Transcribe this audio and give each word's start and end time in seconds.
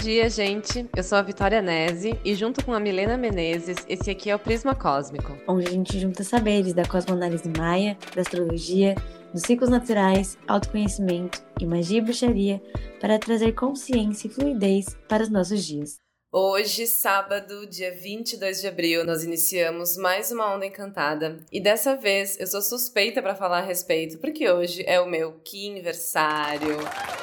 dia, 0.00 0.30
gente. 0.30 0.88
Eu 0.96 1.02
sou 1.02 1.18
a 1.18 1.22
Vitória 1.22 1.60
Nese 1.60 2.18
e 2.24 2.34
junto 2.34 2.64
com 2.64 2.72
a 2.72 2.80
Milena 2.80 3.18
Menezes, 3.18 3.76
esse 3.86 4.10
aqui 4.10 4.30
é 4.30 4.34
o 4.34 4.38
Prisma 4.38 4.74
Cósmico. 4.74 5.36
Onde 5.46 5.66
a 5.66 5.70
gente 5.70 5.98
junta 6.00 6.24
saberes 6.24 6.72
da 6.72 6.86
cosmoanálise 6.86 7.50
maia, 7.58 7.98
da 8.14 8.22
astrologia, 8.22 8.94
dos 9.32 9.42
ciclos 9.42 9.68
naturais, 9.68 10.38
autoconhecimento 10.48 11.42
e 11.60 11.66
magia 11.66 11.98
e 11.98 12.00
bruxaria 12.00 12.62
para 12.98 13.18
trazer 13.18 13.52
consciência 13.52 14.26
e 14.26 14.30
fluidez 14.30 14.96
para 15.06 15.22
os 15.22 15.28
nossos 15.28 15.64
dias. 15.64 16.00
Hoje, 16.32 16.86
sábado, 16.86 17.66
dia 17.66 17.90
22 17.90 18.60
de 18.60 18.68
abril, 18.68 19.04
nós 19.04 19.24
iniciamos 19.24 19.96
mais 19.96 20.30
uma 20.30 20.54
onda 20.54 20.64
encantada. 20.64 21.44
E 21.50 21.60
dessa 21.60 21.96
vez 21.96 22.38
eu 22.38 22.46
sou 22.46 22.62
suspeita 22.62 23.20
para 23.20 23.34
falar 23.34 23.58
a 23.58 23.66
respeito, 23.66 24.16
porque 24.20 24.48
hoje 24.48 24.84
é 24.86 25.00
o 25.00 25.10
meu 25.10 25.40
aniversário. 25.52 26.76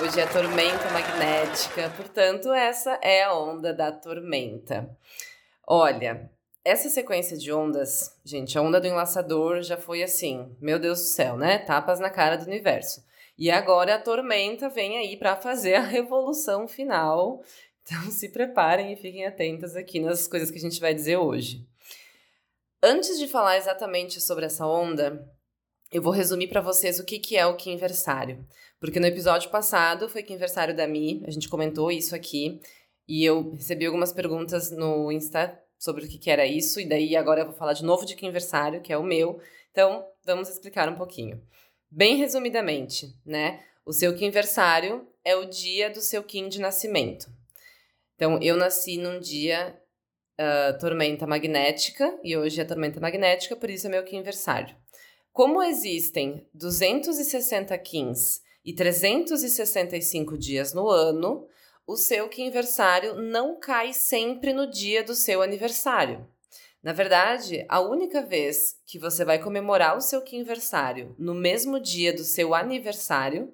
Hoje 0.04 0.20
é 0.20 0.24
a 0.24 0.30
tormenta 0.30 0.90
magnética, 0.90 1.90
portanto, 1.96 2.52
essa 2.52 3.00
é 3.02 3.24
a 3.24 3.34
onda 3.34 3.74
da 3.74 3.94
tormenta. 3.94 4.94
Olha, 5.66 6.30
essa 6.66 6.90
sequência 6.90 7.38
de 7.38 7.50
ondas, 7.50 8.14
gente, 8.26 8.58
a 8.58 8.62
onda 8.62 8.78
do 8.78 8.88
enlaçador 8.88 9.62
já 9.62 9.78
foi 9.78 10.04
assim, 10.04 10.54
meu 10.60 10.78
Deus 10.78 11.00
do 11.00 11.06
céu, 11.06 11.38
né? 11.38 11.60
Tapas 11.60 12.02
na 12.02 12.10
cara 12.10 12.36
do 12.36 12.46
universo. 12.46 13.08
E 13.38 13.52
agora 13.52 13.96
a 13.96 14.02
tormenta 14.02 14.68
vem 14.68 14.98
aí 14.98 15.16
para 15.16 15.36
fazer 15.36 15.76
a 15.76 15.82
revolução 15.82 16.68
final 16.68 17.44
então 17.88 18.12
se 18.12 18.30
preparem 18.30 18.92
e 18.92 18.98
fiquem 18.98 19.26
atentas 19.26 19.76
aqui 19.76 20.00
nas 20.00 20.28
coisas 20.28 20.52
que 20.52 20.58
a 20.58 20.62
gente 20.62 20.82
vai 20.82 20.94
dizer 20.94 21.16
hoje. 21.16 21.66
Antes 22.84 23.18
de 23.18 23.28
falar 23.28 23.58
exatamente 23.58 24.20
sobre 24.22 24.46
essa 24.46 24.68
onda, 24.68 25.26
eu 25.92 26.02
vou 26.02 26.12
resumir 26.12 26.48
para 26.48 26.62
vocês 26.62 27.00
o 27.00 27.06
que, 27.06 27.18
que 27.18 27.38
é 27.38 27.46
o 27.46 27.56
Kinversário. 27.56 28.46
Porque 28.80 29.00
no 29.00 29.08
episódio 29.08 29.50
passado 29.50 30.08
foi 30.08 30.22
Kinversário 30.22 30.76
da 30.76 30.86
Mi, 30.86 31.24
a 31.26 31.32
gente 31.32 31.50
comentou 31.50 31.92
isso 31.92 32.14
aqui, 32.14 32.62
e 33.08 33.26
eu 33.26 33.54
recebi 33.54 33.86
algumas 33.86 34.12
perguntas 34.12 34.70
no 34.70 35.12
Insta 35.12 35.58
sobre 35.80 36.06
o 36.06 36.08
que, 36.08 36.20
que 36.20 36.30
era 36.30 36.46
isso, 36.46 36.80
e 36.80 36.88
daí 36.88 37.16
agora 37.16 37.42
eu 37.42 37.46
vou 37.46 37.56
falar 37.56 37.74
de 37.74 37.84
novo 37.84 38.06
de 38.06 38.16
Kinversário, 38.16 38.82
que 38.82 38.94
é 38.94 38.98
o 38.98 39.04
meu. 39.04 39.40
Então, 39.72 40.06
vamos 40.26 40.50
explicar 40.50 40.90
um 40.90 40.96
pouquinho. 40.96 41.42
Bem 41.90 42.18
resumidamente, 42.18 43.16
né? 43.26 43.64
O 43.86 43.94
seu 43.94 44.16
Kinversário 44.16 45.08
é 45.24 45.36
o 45.36 45.46
dia 45.46 45.90
do 45.90 46.02
seu 46.02 46.22
Kim 46.22 46.50
de 46.50 46.60
nascimento. 46.60 47.37
Então, 48.18 48.40
eu 48.42 48.58
nasci 48.58 48.98
num 48.98 49.20
dia 49.20 49.80
uh, 50.42 50.76
tormenta 50.80 51.28
magnética, 51.28 52.20
e 52.24 52.36
hoje 52.36 52.60
é 52.60 52.66
tormenta 52.66 53.00
magnética, 53.00 53.56
por 53.56 53.70
isso 53.70 53.86
é 53.86 53.92
meu 53.92 54.02
aniversário. 54.02 54.76
Como 55.32 55.62
existem 55.62 56.50
260 56.52 57.78
Kins 57.78 58.42
e 58.66 58.74
365 58.74 60.36
dias 60.36 60.74
no 60.74 60.90
ano, 60.90 61.48
o 61.86 61.96
seu 61.96 62.26
aniversário 62.26 63.22
não 63.22 63.60
cai 63.60 63.94
sempre 63.94 64.52
no 64.52 64.66
dia 64.66 65.04
do 65.04 65.14
seu 65.14 65.44
aniversário. 65.44 66.28
Na 66.82 66.94
verdade, 66.94 67.68
a 67.70 67.80
única 67.82 68.24
vez 68.24 68.82
que 68.88 68.98
você 68.98 69.24
vai 69.24 69.38
comemorar 69.38 69.96
o 69.96 70.02
seu 70.02 70.22
aniversário 70.22 71.16
no 71.20 71.36
mesmo 71.36 71.80
dia 71.80 72.12
do 72.12 72.24
seu 72.24 72.56
aniversário 72.56 73.54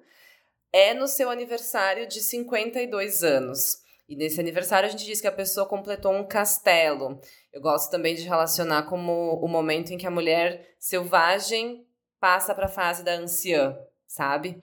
é 0.72 0.94
no 0.94 1.06
seu 1.06 1.28
aniversário 1.28 2.08
de 2.08 2.22
52 2.22 3.22
anos. 3.22 3.83
E 4.08 4.16
nesse 4.16 4.38
aniversário 4.38 4.88
a 4.88 4.90
gente 4.90 5.04
diz 5.04 5.20
que 5.20 5.26
a 5.26 5.32
pessoa 5.32 5.66
completou 5.66 6.12
um 6.12 6.26
castelo. 6.26 7.20
Eu 7.52 7.60
gosto 7.60 7.90
também 7.90 8.14
de 8.14 8.22
relacionar 8.22 8.84
como 8.84 9.12
o 9.42 9.48
momento 9.48 9.92
em 9.92 9.98
que 9.98 10.06
a 10.06 10.10
mulher 10.10 10.74
selvagem 10.78 11.86
passa 12.20 12.54
para 12.54 12.66
a 12.66 12.68
fase 12.70 13.02
da 13.02 13.12
anciã, 13.12 13.76
sabe? 14.06 14.62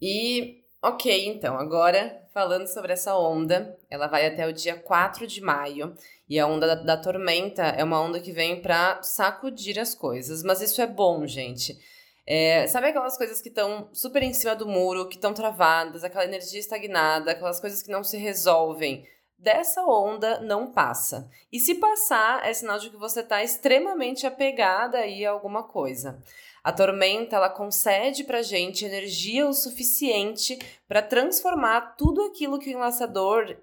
E 0.00 0.62
ok, 0.82 1.26
então, 1.26 1.56
agora 1.58 2.22
falando 2.34 2.66
sobre 2.66 2.92
essa 2.92 3.16
onda, 3.16 3.78
ela 3.88 4.08
vai 4.08 4.26
até 4.26 4.46
o 4.46 4.52
dia 4.52 4.76
4 4.76 5.26
de 5.26 5.40
maio. 5.40 5.94
E 6.28 6.38
a 6.38 6.46
onda 6.46 6.66
da, 6.66 6.74
da 6.74 6.96
tormenta 6.96 7.62
é 7.62 7.84
uma 7.84 8.00
onda 8.00 8.20
que 8.20 8.32
vem 8.32 8.60
para 8.60 9.02
sacudir 9.02 9.78
as 9.78 9.94
coisas. 9.94 10.42
Mas 10.42 10.60
isso 10.60 10.82
é 10.82 10.86
bom, 10.86 11.26
gente 11.26 11.78
é, 12.26 12.66
sabe 12.66 12.88
aquelas 12.88 13.16
coisas 13.18 13.42
que 13.42 13.48
estão 13.48 13.88
super 13.92 14.22
em 14.22 14.32
cima 14.32 14.56
do 14.56 14.66
muro, 14.66 15.08
que 15.08 15.16
estão 15.16 15.34
travadas, 15.34 16.04
aquela 16.04 16.24
energia 16.24 16.58
estagnada, 16.58 17.30
aquelas 17.30 17.60
coisas 17.60 17.82
que 17.82 17.90
não 17.90 18.02
se 18.02 18.16
resolvem? 18.16 19.06
Dessa 19.36 19.82
onda 19.84 20.40
não 20.40 20.72
passa. 20.72 21.28
E 21.52 21.60
se 21.60 21.74
passar, 21.74 22.46
é 22.46 22.54
sinal 22.54 22.78
de 22.78 22.88
que 22.88 22.96
você 22.96 23.20
está 23.20 23.42
extremamente 23.42 24.26
apegada 24.26 24.98
aí 24.98 25.26
a 25.26 25.32
alguma 25.32 25.64
coisa. 25.64 26.22
A 26.62 26.72
tormenta 26.72 27.36
ela 27.36 27.50
concede 27.50 28.24
para 28.24 28.40
gente 28.40 28.86
energia 28.86 29.46
o 29.46 29.52
suficiente 29.52 30.58
para 30.88 31.02
transformar 31.02 31.94
tudo 31.94 32.22
aquilo 32.22 32.58
que 32.58 32.70
o 32.70 32.72
enlaçador 32.72 33.54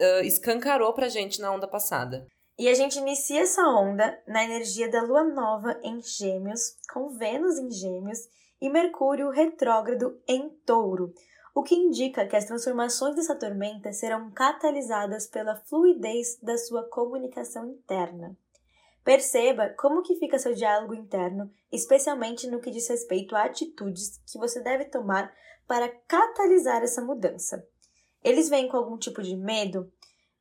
uh, 0.00 0.24
escancarou 0.24 0.92
para 0.92 1.08
gente 1.08 1.40
na 1.40 1.50
onda 1.50 1.66
passada. 1.66 2.28
E 2.56 2.68
a 2.68 2.74
gente 2.74 2.98
inicia 2.98 3.40
essa 3.40 3.62
onda 3.68 4.22
na 4.28 4.44
energia 4.44 4.88
da 4.88 5.02
lua 5.02 5.24
nova 5.24 5.78
em 5.82 6.00
Gêmeos, 6.00 6.76
com 6.92 7.08
Vênus 7.10 7.58
em 7.58 7.70
Gêmeos 7.70 8.28
e 8.60 8.70
Mercúrio 8.70 9.28
retrógrado 9.30 10.20
em 10.28 10.48
Touro, 10.64 11.12
o 11.52 11.62
que 11.62 11.74
indica 11.74 12.26
que 12.26 12.36
as 12.36 12.44
transformações 12.44 13.16
dessa 13.16 13.34
tormenta 13.34 13.92
serão 13.92 14.30
catalisadas 14.30 15.26
pela 15.26 15.56
fluidez 15.56 16.38
da 16.40 16.56
sua 16.56 16.84
comunicação 16.84 17.66
interna. 17.66 18.36
Perceba 19.04 19.68
como 19.70 20.02
que 20.02 20.16
fica 20.16 20.38
seu 20.38 20.54
diálogo 20.54 20.94
interno, 20.94 21.50
especialmente 21.70 22.48
no 22.48 22.60
que 22.60 22.70
diz 22.70 22.88
respeito 22.88 23.36
a 23.36 23.44
atitudes 23.44 24.20
que 24.26 24.38
você 24.38 24.60
deve 24.60 24.86
tomar 24.86 25.32
para 25.66 25.88
catalisar 25.88 26.82
essa 26.82 27.02
mudança. 27.02 27.66
Eles 28.22 28.48
vêm 28.48 28.68
com 28.68 28.76
algum 28.76 28.96
tipo 28.96 29.22
de 29.22 29.36
medo? 29.36 29.92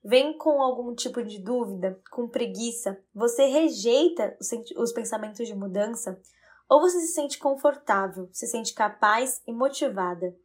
Vem 0.04 0.38
com 0.38 0.62
algum 0.62 0.94
tipo 0.94 1.24
de 1.24 1.40
dúvida, 1.40 2.00
com 2.12 2.28
preguiça, 2.28 3.00
você 3.16 3.46
rejeita 3.46 4.38
os 4.76 4.92
pensamentos 4.92 5.48
de 5.48 5.56
mudança 5.56 6.20
ou 6.70 6.82
você 6.82 7.00
se 7.00 7.14
sente 7.14 7.38
confortável, 7.38 8.28
se 8.32 8.48
sente 8.48 8.74
capaz 8.74 9.42
e 9.48 9.54
motivada. 9.54 10.36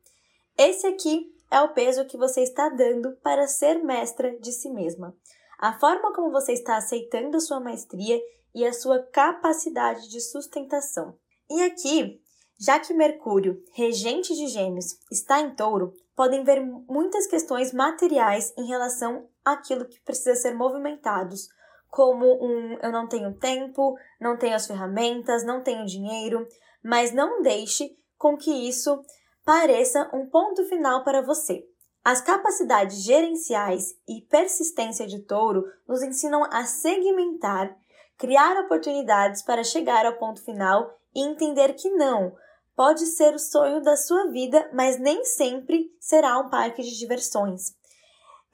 Esse 0.57 0.87
aqui 0.87 1.35
é 1.51 1.61
o 1.61 1.73
peso 1.73 2.05
que 2.05 2.17
você 2.17 2.43
está 2.43 2.69
dando 2.69 3.13
para 3.23 3.49
ser 3.49 3.83
mestra 3.83 4.39
de 4.39 4.53
si 4.53 4.71
mesma. 4.71 5.17
A 5.59 5.79
forma 5.79 6.15
como 6.15 6.31
você 6.31 6.53
está 6.53 6.77
aceitando 6.77 7.37
a 7.37 7.41
sua 7.41 7.59
maestria 7.59 8.21
e 8.55 8.65
a 8.65 8.73
sua 8.73 9.03
capacidade 9.03 10.09
de 10.09 10.21
sustentação. 10.21 11.17
E 11.51 11.63
aqui, 11.63 12.21
já 12.59 12.79
que 12.79 12.93
Mercúrio, 12.95 13.63
regente 13.73 14.35
de 14.35 14.47
Gêmeos, 14.47 14.99
está 15.11 15.41
em 15.41 15.55
Touro, 15.55 15.95
podem 16.19 16.43
ver 16.43 16.61
muitas 16.61 17.29
questões 17.29 17.73
materiais 17.73 18.53
em 18.59 18.67
relação 18.67 19.29
aquilo 19.45 19.85
que 19.85 20.01
precisa 20.01 20.35
ser 20.35 20.53
movimentados, 20.53 21.47
como 21.89 22.27
um 22.45 22.77
eu 22.83 22.91
não 22.91 23.07
tenho 23.07 23.39
tempo, 23.39 23.97
não 24.21 24.37
tenho 24.37 24.57
as 24.57 24.67
ferramentas, 24.67 25.45
não 25.45 25.63
tenho 25.63 25.87
dinheiro, 25.87 26.45
mas 26.83 27.15
não 27.15 27.41
deixe 27.41 27.97
com 28.19 28.37
que 28.37 28.51
isso 28.51 29.01
pareça 29.45 30.11
um 30.13 30.29
ponto 30.29 30.65
final 30.65 31.05
para 31.05 31.23
você. 31.23 31.65
As 32.05 32.21
capacidades 32.21 33.05
gerenciais 33.05 33.95
e 34.09 34.21
persistência 34.23 35.07
de 35.07 35.21
touro 35.21 35.65
nos 35.87 36.03
ensinam 36.03 36.43
a 36.51 36.65
segmentar, 36.65 37.77
criar 38.17 38.61
oportunidades 38.65 39.41
para 39.43 39.63
chegar 39.63 40.05
ao 40.05 40.19
ponto 40.19 40.45
final 40.45 40.99
e 41.15 41.25
entender 41.25 41.75
que 41.75 41.89
não, 41.91 42.35
pode 42.79 43.07
ser 43.07 43.35
o 43.35 43.41
sonho 43.41 43.83
da 43.83 43.97
sua 43.97 44.29
vida, 44.29 44.71
mas 44.73 45.01
nem 45.01 45.25
sempre 45.25 45.91
será 45.99 46.39
um 46.39 46.49
parque 46.49 46.81
de 46.81 46.97
diversões. 46.97 47.75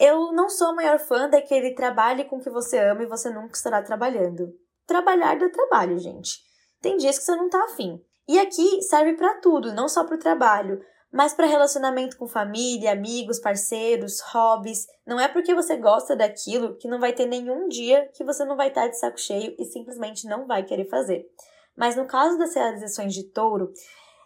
Eu 0.00 0.32
não 0.32 0.48
sou 0.48 0.68
a 0.68 0.74
maior 0.74 0.98
fã 0.98 1.28
daquele 1.28 1.74
trabalhe 1.74 2.24
com 2.24 2.40
que 2.40 2.48
você 2.48 2.78
ama 2.78 3.02
e 3.02 3.06
você 3.06 3.28
nunca 3.28 3.54
estará 3.54 3.82
trabalhando. 3.82 4.50
Trabalhar 4.86 5.38
dá 5.38 5.50
trabalho, 5.50 5.98
gente. 5.98 6.38
Tem 6.80 6.96
dias 6.96 7.18
que 7.18 7.24
você 7.26 7.36
não 7.36 7.50
tá 7.50 7.62
afim. 7.64 8.00
E 8.26 8.38
aqui 8.38 8.80
serve 8.80 9.12
para 9.12 9.40
tudo, 9.42 9.74
não 9.74 9.88
só 9.90 10.04
para 10.04 10.16
o 10.16 10.18
trabalho, 10.18 10.80
mas 11.12 11.34
para 11.34 11.44
relacionamento 11.44 12.16
com 12.16 12.26
família, 12.26 12.92
amigos, 12.92 13.38
parceiros, 13.38 14.22
hobbies. 14.32 14.86
Não 15.06 15.20
é 15.20 15.28
porque 15.28 15.54
você 15.54 15.76
gosta 15.76 16.16
daquilo 16.16 16.76
que 16.76 16.88
não 16.88 16.98
vai 16.98 17.12
ter 17.12 17.26
nenhum 17.26 17.68
dia 17.68 18.10
que 18.14 18.24
você 18.24 18.42
não 18.46 18.56
vai 18.56 18.68
estar 18.68 18.88
de 18.88 18.98
saco 18.98 19.20
cheio 19.20 19.54
e 19.58 19.66
simplesmente 19.66 20.26
não 20.26 20.46
vai 20.46 20.62
querer 20.62 20.86
fazer. 20.86 21.26
Mas 21.76 21.94
no 21.94 22.06
caso 22.06 22.38
das 22.38 22.54
realizações 22.54 23.12
de 23.12 23.24
touro, 23.24 23.70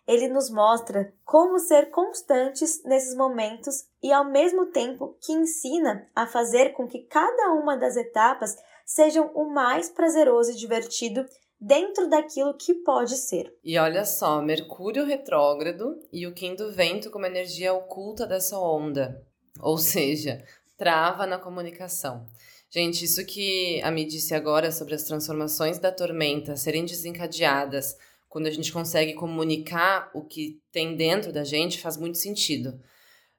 ele 0.09 0.27
nos 0.27 0.49
mostra 0.49 1.13
como 1.23 1.59
ser 1.59 1.91
constantes 1.91 2.83
nesses 2.83 3.15
momentos 3.15 3.85
e, 4.03 4.11
ao 4.11 4.25
mesmo 4.25 4.67
tempo, 4.67 5.15
que 5.21 5.35
ensina 5.35 6.09
a 6.17 6.27
fazer 6.27 6.71
com 6.71 6.89
que 6.89 7.01
cada 7.01 7.53
uma 7.53 7.77
das 7.77 7.95
etapas 7.95 8.57
sejam 8.87 9.31
o 9.35 9.53
mais 9.53 9.91
prazeroso 9.91 10.53
e 10.53 10.57
divertido 10.57 11.27
dentro 11.61 12.09
daquilo 12.09 12.57
que 12.57 12.73
pode 12.73 13.19
ser. 13.19 13.55
E 13.63 13.77
olha 13.77 14.07
só, 14.07 14.41
Mercúrio 14.41 15.05
retrógrado 15.05 16.01
e 16.11 16.27
o 16.27 16.33
do 16.57 16.73
vento 16.73 17.11
como 17.11 17.27
energia 17.27 17.75
oculta 17.75 18.27
dessa 18.27 18.59
onda, 18.59 19.23
ou 19.61 19.77
seja, 19.77 20.43
trava 20.79 21.27
na 21.27 21.39
comunicação. 21.39 22.25
Gente, 22.71 23.05
isso 23.05 23.27
que 23.27 23.81
a 23.83 23.91
Mi 23.91 24.07
disse 24.07 24.35
agora 24.35 24.73
sobre 24.73 24.95
as 24.95 25.03
transformações 25.03 25.79
da 25.79 25.93
tormenta 25.93 26.57
serem 26.57 26.87
desencadeadas 26.87 27.95
quando 28.39 28.47
a 28.47 28.53
gente 28.53 28.73
consegue 28.73 29.15
comunicar 29.15 30.13
o 30.15 30.23
que 30.23 30.63
tem 30.71 30.95
dentro 30.95 31.33
da 31.33 31.43
gente, 31.43 31.81
faz 31.81 31.97
muito 31.97 32.19
sentido. 32.19 32.81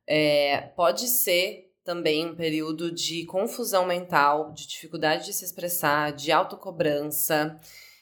É, 0.05 0.59
pode 0.75 1.07
ser 1.07 1.71
também 1.85 2.27
um 2.27 2.35
período 2.35 2.91
de 2.91 3.25
confusão 3.25 3.85
mental, 3.85 4.51
de 4.51 4.67
dificuldade 4.67 5.23
de 5.23 5.31
se 5.31 5.45
expressar, 5.45 6.11
de 6.11 6.33
autocobrança. 6.33 7.57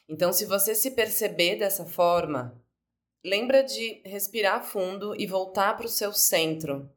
Então, 0.10 0.34
se 0.34 0.44
você 0.46 0.74
se 0.74 0.90
perceber 0.90 1.58
dessa 1.58 1.86
forma, 1.86 2.60
lembra 3.24 3.64
de 3.64 4.02
respirar 4.04 4.64
fundo 4.64 5.14
e 5.22 5.28
voltar 5.28 5.78
para 5.78 5.86
o 5.86 5.90
seu 5.90 6.12
centro. 6.12 6.90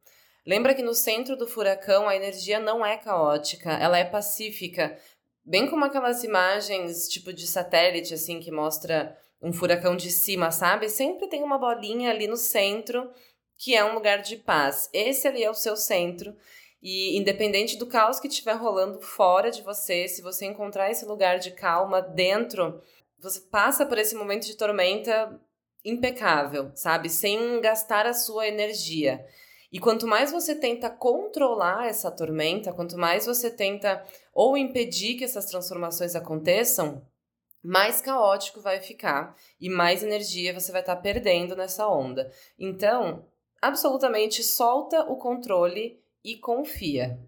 Lembra 0.43 0.73
que 0.73 0.81
no 0.81 0.95
centro 0.95 1.37
do 1.37 1.45
furacão 1.45 2.09
a 2.09 2.15
energia 2.15 2.59
não 2.59 2.83
é 2.83 2.97
caótica, 2.97 3.69
ela 3.73 3.99
é 3.99 4.03
pacífica, 4.03 4.97
bem 5.45 5.69
como 5.69 5.85
aquelas 5.85 6.23
imagens 6.23 7.07
tipo 7.07 7.31
de 7.31 7.45
satélite 7.45 8.15
assim 8.15 8.39
que 8.39 8.49
mostra 8.49 9.15
um 9.41 9.51
furacão 9.51 9.95
de 9.95 10.11
cima, 10.11 10.51
sabe? 10.51 10.87
Sempre 10.87 11.27
tem 11.27 11.43
uma 11.43 11.57
bolinha 11.57 12.11
ali 12.11 12.27
no 12.27 12.37
centro 12.37 13.09
que 13.57 13.75
é 13.75 13.83
um 13.83 13.93
lugar 13.93 14.21
de 14.21 14.37
paz. 14.37 14.89
Esse 14.91 15.27
ali 15.27 15.43
é 15.43 15.49
o 15.49 15.55
seu 15.55 15.75
centro 15.75 16.35
e 16.81 17.15
independente 17.17 17.77
do 17.77 17.85
caos 17.85 18.19
que 18.19 18.27
estiver 18.27 18.55
rolando 18.55 18.99
fora 18.99 19.51
de 19.51 19.61
você, 19.61 20.07
se 20.07 20.21
você 20.21 20.45
encontrar 20.45 20.89
esse 20.89 21.05
lugar 21.05 21.37
de 21.37 21.51
calma 21.51 22.01
dentro, 22.01 22.81
você 23.19 23.39
passa 23.39 23.85
por 23.85 23.99
esse 23.99 24.15
momento 24.15 24.47
de 24.47 24.57
tormenta 24.57 25.39
impecável, 25.85 26.71
sabe? 26.73 27.07
Sem 27.09 27.61
gastar 27.61 28.07
a 28.07 28.13
sua 28.13 28.47
energia. 28.47 29.23
E 29.71 29.79
quanto 29.79 30.07
mais 30.07 30.31
você 30.31 30.55
tenta 30.55 30.89
controlar 30.89 31.87
essa 31.87 32.11
tormenta, 32.11 32.73
quanto 32.73 32.97
mais 32.97 33.25
você 33.27 33.49
tenta 33.49 34.03
ou 34.33 34.57
impedir 34.57 35.15
que 35.15 35.23
essas 35.23 35.45
transformações 35.45 36.15
aconteçam, 36.15 37.05
mais 37.63 38.01
caótico 38.01 38.59
vai 38.59 38.79
ficar 38.79 39.35
e 39.59 39.69
mais 39.69 40.03
energia 40.03 40.53
você 40.53 40.71
vai 40.71 40.81
estar 40.81 40.95
tá 40.95 41.01
perdendo 41.01 41.55
nessa 41.55 41.87
onda. 41.87 42.31
Então, 42.57 43.25
absolutamente 43.61 44.43
solta 44.43 45.01
o 45.03 45.15
controle 45.15 46.01
e 46.23 46.35
confia. 46.37 47.19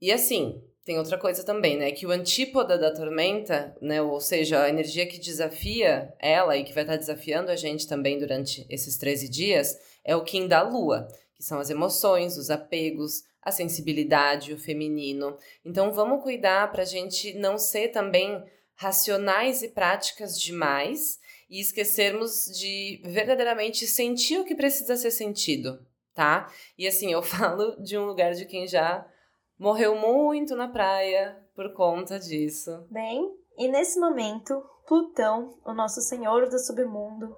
E 0.00 0.12
assim, 0.12 0.62
tem 0.84 0.98
outra 0.98 1.18
coisa 1.18 1.44
também, 1.44 1.76
né? 1.76 1.92
Que 1.92 2.06
o 2.06 2.10
antípoda 2.10 2.78
da 2.78 2.90
tormenta, 2.90 3.76
né? 3.80 4.00
Ou 4.00 4.20
seja, 4.20 4.62
a 4.62 4.68
energia 4.68 5.06
que 5.06 5.18
desafia 5.18 6.14
ela 6.18 6.56
e 6.56 6.64
que 6.64 6.72
vai 6.72 6.82
estar 6.82 6.96
desafiando 6.96 7.50
a 7.50 7.56
gente 7.56 7.86
também 7.86 8.18
durante 8.18 8.64
esses 8.70 8.96
13 8.96 9.28
dias, 9.28 9.78
é 10.04 10.16
o 10.16 10.24
Kim 10.24 10.48
da 10.48 10.62
lua, 10.62 11.06
que 11.34 11.44
são 11.44 11.58
as 11.58 11.68
emoções, 11.68 12.38
os 12.38 12.48
apegos, 12.48 13.22
a 13.42 13.50
sensibilidade, 13.50 14.52
o 14.52 14.58
feminino. 14.58 15.36
Então 15.64 15.92
vamos 15.92 16.22
cuidar 16.22 16.70
para 16.72 16.82
a 16.82 16.86
gente 16.86 17.34
não 17.34 17.58
ser 17.58 17.88
também 17.88 18.42
racionais 18.78 19.62
e 19.62 19.68
práticas 19.68 20.40
demais 20.40 21.18
e 21.50 21.60
esquecermos 21.60 22.46
de 22.58 23.00
verdadeiramente 23.04 23.86
sentir 23.86 24.38
o 24.38 24.44
que 24.44 24.54
precisa 24.54 24.96
ser 24.96 25.10
sentido 25.10 25.86
tá? 26.18 26.50
E 26.76 26.88
assim, 26.88 27.12
eu 27.12 27.22
falo 27.22 27.80
de 27.80 27.96
um 27.96 28.04
lugar 28.04 28.34
de 28.34 28.44
quem 28.44 28.66
já 28.66 29.06
morreu 29.56 29.94
muito 29.94 30.56
na 30.56 30.66
praia 30.66 31.40
por 31.54 31.72
conta 31.72 32.18
disso. 32.18 32.84
Bem, 32.90 33.32
e 33.56 33.68
nesse 33.68 34.00
momento, 34.00 34.60
Plutão, 34.84 35.56
o 35.64 35.72
nosso 35.72 36.00
senhor 36.00 36.48
do 36.48 36.58
submundo, 36.58 37.36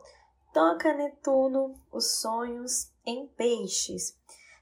toca 0.55 0.95
Netuno, 0.95 1.75
os 1.93 2.21
sonhos, 2.21 2.91
em 3.05 3.27
peixes. 3.27 4.17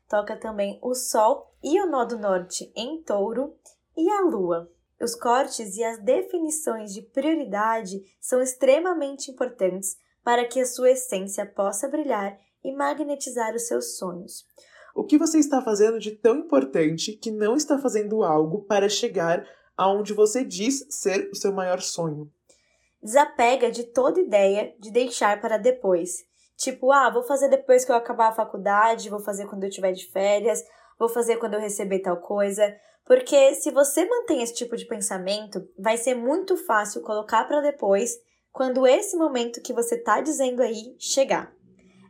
Toca 0.08 0.36
também 0.36 0.78
o 0.82 0.94
Sol 0.94 1.54
e 1.62 1.80
o 1.80 1.86
Nó 1.86 2.04
do 2.04 2.18
Norte 2.18 2.72
em 2.74 3.02
touro 3.02 3.54
e 3.96 4.10
a 4.10 4.22
Lua. 4.22 4.68
Os 5.00 5.14
cortes 5.14 5.76
e 5.76 5.84
as 5.84 5.98
definições 5.98 6.92
de 6.92 7.02
prioridade 7.02 8.02
são 8.20 8.42
extremamente 8.42 9.30
importantes 9.30 9.96
para 10.24 10.44
que 10.44 10.60
a 10.60 10.66
sua 10.66 10.90
essência 10.90 11.46
possa 11.46 11.88
brilhar 11.88 12.38
e 12.64 12.72
magnetizar 12.72 13.54
os 13.54 13.66
seus 13.66 13.96
sonhos. 13.96 14.44
O 14.94 15.04
que 15.04 15.16
você 15.16 15.38
está 15.38 15.62
fazendo 15.62 15.98
de 16.00 16.10
tão 16.10 16.38
importante 16.38 17.12
que 17.12 17.30
não 17.30 17.54
está 17.54 17.78
fazendo 17.78 18.24
algo 18.24 18.62
para 18.64 18.88
chegar 18.88 19.46
aonde 19.76 20.12
você 20.12 20.44
diz 20.44 20.86
ser 20.90 21.30
o 21.30 21.36
seu 21.36 21.52
maior 21.52 21.80
sonho? 21.80 22.28
Desapega 23.00 23.70
de 23.70 23.84
toda 23.84 24.20
ideia 24.20 24.74
de 24.80 24.90
deixar 24.90 25.40
para 25.40 25.56
depois. 25.56 26.26
Tipo, 26.56 26.90
ah, 26.90 27.08
vou 27.08 27.22
fazer 27.22 27.48
depois 27.48 27.84
que 27.84 27.92
eu 27.92 27.96
acabar 27.96 28.28
a 28.28 28.34
faculdade, 28.34 29.08
vou 29.08 29.20
fazer 29.20 29.46
quando 29.46 29.62
eu 29.62 29.68
estiver 29.68 29.92
de 29.92 30.10
férias, 30.10 30.64
vou 30.98 31.08
fazer 31.08 31.36
quando 31.36 31.54
eu 31.54 31.60
receber 31.60 32.00
tal 32.00 32.16
coisa. 32.16 32.74
Porque 33.08 33.54
se 33.54 33.70
você 33.70 34.04
mantém 34.04 34.42
esse 34.42 34.52
tipo 34.52 34.76
de 34.76 34.84
pensamento, 34.84 35.66
vai 35.78 35.96
ser 35.96 36.14
muito 36.14 36.58
fácil 36.58 37.00
colocar 37.00 37.48
para 37.48 37.62
depois 37.62 38.20
quando 38.52 38.86
esse 38.86 39.16
momento 39.16 39.62
que 39.62 39.72
você 39.72 39.94
está 39.94 40.20
dizendo 40.20 40.60
aí 40.60 40.94
chegar. 40.98 41.50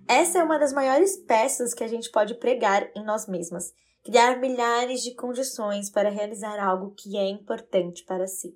Essa 0.08 0.40
é 0.40 0.42
uma 0.42 0.58
das 0.58 0.72
maiores 0.72 1.16
peças 1.16 1.72
que 1.72 1.84
a 1.84 1.86
gente 1.86 2.10
pode 2.10 2.34
pregar 2.34 2.90
em 2.96 3.04
nós 3.04 3.28
mesmas, 3.28 3.72
criar 4.02 4.40
milhares 4.40 5.00
de 5.02 5.14
condições 5.14 5.88
para 5.88 6.10
realizar 6.10 6.58
algo 6.58 6.92
que 6.96 7.16
é 7.16 7.28
importante 7.28 8.04
para 8.04 8.26
si. 8.26 8.52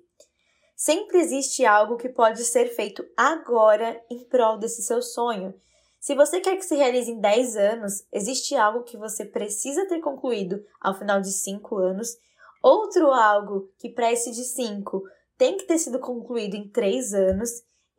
Sempre 0.75 1.19
existe 1.19 1.65
algo 1.65 1.95
que 1.95 2.09
pode 2.09 2.43
ser 2.43 2.75
feito 2.75 3.05
agora 3.15 4.03
em 4.11 4.25
prol 4.25 4.57
desse 4.57 4.83
seu 4.83 5.01
sonho. 5.01 5.53
Se 5.97 6.13
você 6.13 6.41
quer 6.41 6.57
que 6.57 6.65
se 6.65 6.75
realize 6.75 7.09
em 7.09 7.21
10 7.21 7.55
anos, 7.55 8.03
existe 8.11 8.53
algo 8.53 8.83
que 8.83 8.97
você 8.97 9.23
precisa 9.23 9.87
ter 9.87 10.01
concluído 10.01 10.61
ao 10.81 10.93
final 10.93 11.21
de 11.21 11.31
5 11.31 11.77
anos, 11.77 12.17
outro 12.63 13.11
algo 13.11 13.69
que 13.77 13.89
para 13.89 14.11
esse 14.11 14.31
de 14.31 14.43
5 14.43 15.03
tem 15.37 15.57
que 15.57 15.65
ter 15.65 15.77
sido 15.77 15.99
concluído 15.99 16.55
em 16.55 16.69
3 16.69 17.13
anos, 17.13 17.49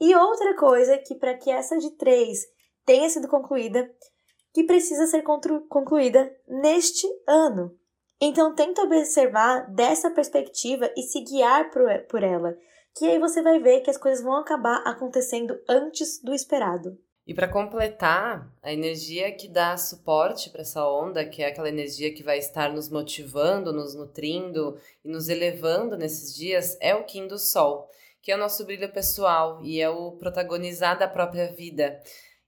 e 0.00 0.14
outra 0.16 0.56
coisa 0.56 0.98
que 0.98 1.14
para 1.14 1.34
que 1.34 1.50
essa 1.50 1.78
de 1.78 1.90
3 1.90 2.38
tenha 2.84 3.08
sido 3.08 3.28
concluída, 3.28 3.88
que 4.52 4.64
precisa 4.64 5.06
ser 5.06 5.22
concluída 5.22 6.34
neste 6.48 7.06
ano. 7.28 7.76
Então, 8.20 8.54
tenta 8.54 8.82
observar 8.82 9.70
dessa 9.74 10.10
perspectiva 10.10 10.90
e 10.96 11.02
se 11.02 11.20
guiar 11.20 11.70
por 11.70 12.22
ela, 12.22 12.56
que 12.96 13.06
aí 13.06 13.18
você 13.18 13.42
vai 13.42 13.58
ver 13.58 13.80
que 13.80 13.90
as 13.90 13.96
coisas 13.96 14.22
vão 14.22 14.36
acabar 14.36 14.76
acontecendo 14.86 15.58
antes 15.68 16.22
do 16.22 16.32
esperado. 16.32 16.96
E 17.26 17.32
para 17.32 17.48
completar, 17.48 18.52
a 18.62 18.70
energia 18.70 19.32
que 19.32 19.48
dá 19.48 19.76
suporte 19.78 20.50
para 20.50 20.60
essa 20.60 20.86
onda, 20.86 21.24
que 21.24 21.42
é 21.42 21.46
aquela 21.46 21.70
energia 21.70 22.12
que 22.12 22.22
vai 22.22 22.38
estar 22.38 22.70
nos 22.70 22.90
motivando, 22.90 23.72
nos 23.72 23.94
nutrindo 23.94 24.78
e 25.02 25.08
nos 25.08 25.30
elevando 25.30 25.96
nesses 25.96 26.34
dias, 26.34 26.76
é 26.80 26.94
o 26.94 27.04
Kim 27.04 27.26
do 27.26 27.38
Sol, 27.38 27.88
que 28.20 28.30
é 28.30 28.34
o 28.34 28.38
nosso 28.38 28.64
brilho 28.66 28.92
pessoal 28.92 29.58
e 29.62 29.80
é 29.80 29.88
o 29.88 30.12
protagonizar 30.12 30.98
da 30.98 31.08
própria 31.08 31.50
vida. 31.50 31.98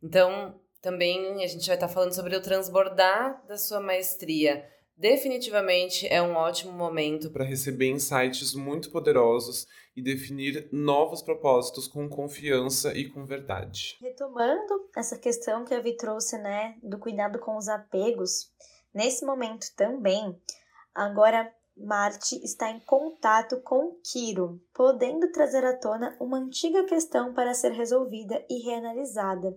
Então, 0.03 0.61
também 0.83 1.43
a 1.43 1.47
gente 1.47 1.67
vai 1.67 1.77
estar 1.77 1.89
falando 1.89 2.15
sobre 2.15 2.37
o 2.37 2.43
transbordar 2.43 3.43
da 3.47 3.57
sua 3.57 3.81
maestria. 3.81 4.69
Definitivamente 4.97 6.07
é 6.09 6.23
um 6.23 6.35
ótimo 6.35 6.73
momento 6.73 7.31
para 7.31 7.45
receber 7.45 7.91
insights 7.91 8.55
muito 8.55 8.91
poderosos 8.91 9.67
e 9.95 10.01
definir 10.01 10.69
novos 10.73 11.21
propósitos 11.21 11.87
com 11.87 12.09
confiança 12.09 12.97
e 12.97 13.11
com 13.11 13.27
verdade. 13.27 13.99
Retomando 14.01 14.89
essa 14.97 15.19
questão 15.19 15.67
que 15.67 15.75
a 15.75 15.81
Vi 15.81 15.97
trouxe, 15.99 16.39
né, 16.39 16.77
do 16.83 16.99
cuidado 16.99 17.39
com 17.39 17.59
os 17.59 17.69
apegos, 17.69 18.51
nesse 18.95 19.27
momento 19.27 19.67
também, 19.77 20.35
agora 20.95 21.53
Marte 21.77 22.43
está 22.43 22.71
em 22.71 22.81
contato 22.81 23.61
com 23.61 24.01
Quiro, 24.03 24.59
podendo 24.73 25.31
trazer 25.31 25.63
à 25.63 25.77
tona 25.77 26.17
uma 26.19 26.39
antiga 26.39 26.85
questão 26.85 27.35
para 27.35 27.53
ser 27.53 27.73
resolvida 27.73 28.43
e 28.49 28.65
reanalisada. 28.65 29.55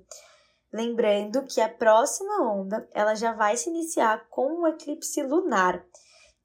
Lembrando 0.71 1.45
que 1.45 1.59
a 1.59 1.67
próxima 1.67 2.51
onda 2.51 2.87
ela 2.93 3.15
já 3.15 3.33
vai 3.33 3.57
se 3.57 3.69
iniciar 3.69 4.27
com 4.29 4.61
o 4.61 4.67
eclipse 4.67 5.21
lunar, 5.23 5.83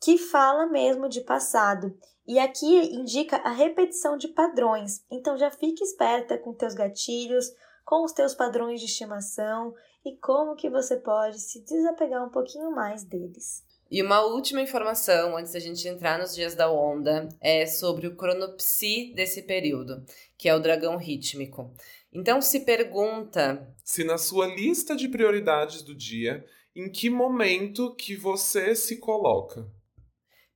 que 0.02 0.16
fala 0.16 0.66
mesmo 0.66 1.08
de 1.08 1.20
passado. 1.20 1.94
E 2.26 2.38
aqui 2.38 2.94
indica 2.94 3.36
a 3.36 3.50
repetição 3.50 4.16
de 4.16 4.28
padrões. 4.28 5.04
Então 5.10 5.36
já 5.36 5.50
fique 5.50 5.84
esperta 5.84 6.38
com 6.38 6.54
teus 6.54 6.74
gatilhos, 6.74 7.50
com 7.84 8.02
os 8.02 8.12
teus 8.12 8.34
padrões 8.34 8.80
de 8.80 8.86
estimação 8.86 9.74
e 10.04 10.16
como 10.16 10.56
que 10.56 10.70
você 10.70 10.96
pode 10.96 11.38
se 11.38 11.62
desapegar 11.62 12.24
um 12.24 12.30
pouquinho 12.30 12.70
mais 12.70 13.04
deles. 13.04 13.62
E 13.90 14.02
uma 14.02 14.22
última 14.22 14.62
informação 14.62 15.36
antes 15.36 15.52
da 15.52 15.60
gente 15.60 15.86
entrar 15.86 16.18
nos 16.18 16.34
dias 16.34 16.54
da 16.54 16.70
onda 16.70 17.28
é 17.40 17.66
sobre 17.66 18.06
o 18.06 18.16
cronopsi 18.16 19.12
desse 19.14 19.42
período, 19.42 20.04
que 20.36 20.48
é 20.48 20.54
o 20.54 20.58
dragão 20.58 20.96
rítmico. 20.96 21.70
Então 22.14 22.40
se 22.40 22.60
pergunta 22.60 23.74
se 23.84 24.04
na 24.04 24.16
sua 24.16 24.46
lista 24.46 24.94
de 24.94 25.08
prioridades 25.08 25.82
do 25.82 25.94
dia, 25.94 26.46
em 26.74 26.90
que 26.90 27.10
momento 27.10 27.94
que 27.94 28.16
você 28.16 28.74
se 28.74 28.98
coloca. 28.98 29.68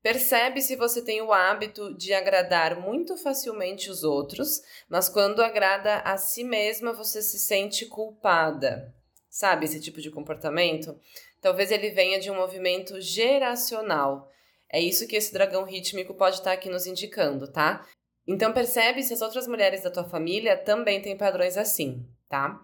Percebe 0.01 0.63
se 0.63 0.77
você 0.77 1.03
tem 1.03 1.21
o 1.21 1.33
hábito 1.33 1.93
de 1.95 2.15
agradar 2.15 2.81
muito 2.81 3.17
facilmente 3.17 3.91
os 3.91 4.05
outros, 4.05 4.63
mas 4.89 5.09
quando 5.09 5.43
agrada 5.43 5.97
a 5.99 6.17
si 6.17 6.45
mesma 6.45 6.93
você 6.93 7.21
se 7.21 7.39
sente 7.39 7.85
culpada. 7.87 8.95
Sabe 9.29 9.67
esse 9.67 9.81
tipo 9.81 10.01
de 10.01 10.11
comportamento? 10.11 10.99
Talvez 11.41 11.71
ele 11.71 11.91
venha 11.91 12.19
de 12.19 12.31
um 12.31 12.37
movimento 12.37 13.01
geracional. 13.01 14.31
É 14.71 14.81
isso 14.81 15.07
que 15.07 15.17
esse 15.17 15.33
dragão 15.33 15.65
rítmico 15.65 16.15
pode 16.15 16.37
estar 16.37 16.53
aqui 16.53 16.71
nos 16.71 16.87
indicando, 16.87 17.51
tá? 17.51 17.87
Então 18.29 18.53
percebe 18.53 19.03
se 19.03 19.15
as 19.15 19.23
outras 19.23 19.49
mulheres 19.49 19.83
da 19.83 19.91
tua 19.91 20.05
família 20.05 20.55
também 20.55 21.01
têm 21.01 21.17
padrões 21.17 21.57
assim, 21.57 22.07
tá? 22.29 22.61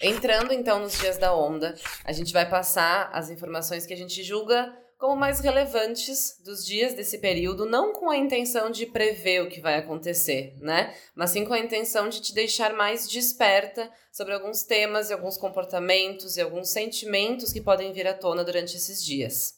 Entrando 0.00 0.54
então 0.54 0.80
nos 0.80 0.98
dias 0.98 1.18
da 1.18 1.36
onda, 1.36 1.74
a 2.02 2.12
gente 2.12 2.32
vai 2.32 2.48
passar 2.48 3.10
as 3.12 3.28
informações 3.28 3.84
que 3.84 3.92
a 3.92 3.96
gente 3.96 4.22
julga 4.22 4.74
como 4.98 5.14
mais 5.14 5.40
relevantes 5.40 6.40
dos 6.42 6.64
dias 6.64 6.94
desse 6.94 7.18
período, 7.18 7.66
não 7.66 7.92
com 7.92 8.08
a 8.08 8.16
intenção 8.16 8.70
de 8.70 8.86
prever 8.86 9.42
o 9.42 9.48
que 9.48 9.60
vai 9.60 9.74
acontecer, 9.74 10.56
né? 10.58 10.94
Mas 11.14 11.30
sim 11.30 11.44
com 11.44 11.52
a 11.52 11.58
intenção 11.58 12.08
de 12.08 12.22
te 12.22 12.32
deixar 12.32 12.72
mais 12.72 13.06
desperta 13.06 13.90
sobre 14.10 14.32
alguns 14.32 14.62
temas 14.62 15.10
e 15.10 15.12
alguns 15.12 15.36
comportamentos 15.36 16.38
e 16.38 16.40
alguns 16.40 16.70
sentimentos 16.70 17.52
que 17.52 17.60
podem 17.60 17.92
vir 17.92 18.06
à 18.06 18.14
tona 18.14 18.42
durante 18.42 18.74
esses 18.74 19.04
dias. 19.04 19.55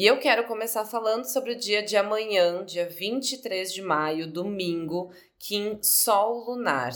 E 0.00 0.06
eu 0.06 0.18
quero 0.18 0.46
começar 0.46 0.86
falando 0.86 1.26
sobre 1.26 1.52
o 1.52 1.58
dia 1.58 1.82
de 1.82 1.94
amanhã, 1.94 2.64
dia 2.64 2.88
23 2.88 3.70
de 3.70 3.82
maio, 3.82 4.26
domingo, 4.26 5.12
Kim 5.38 5.78
Sol 5.82 6.38
Lunar. 6.38 6.90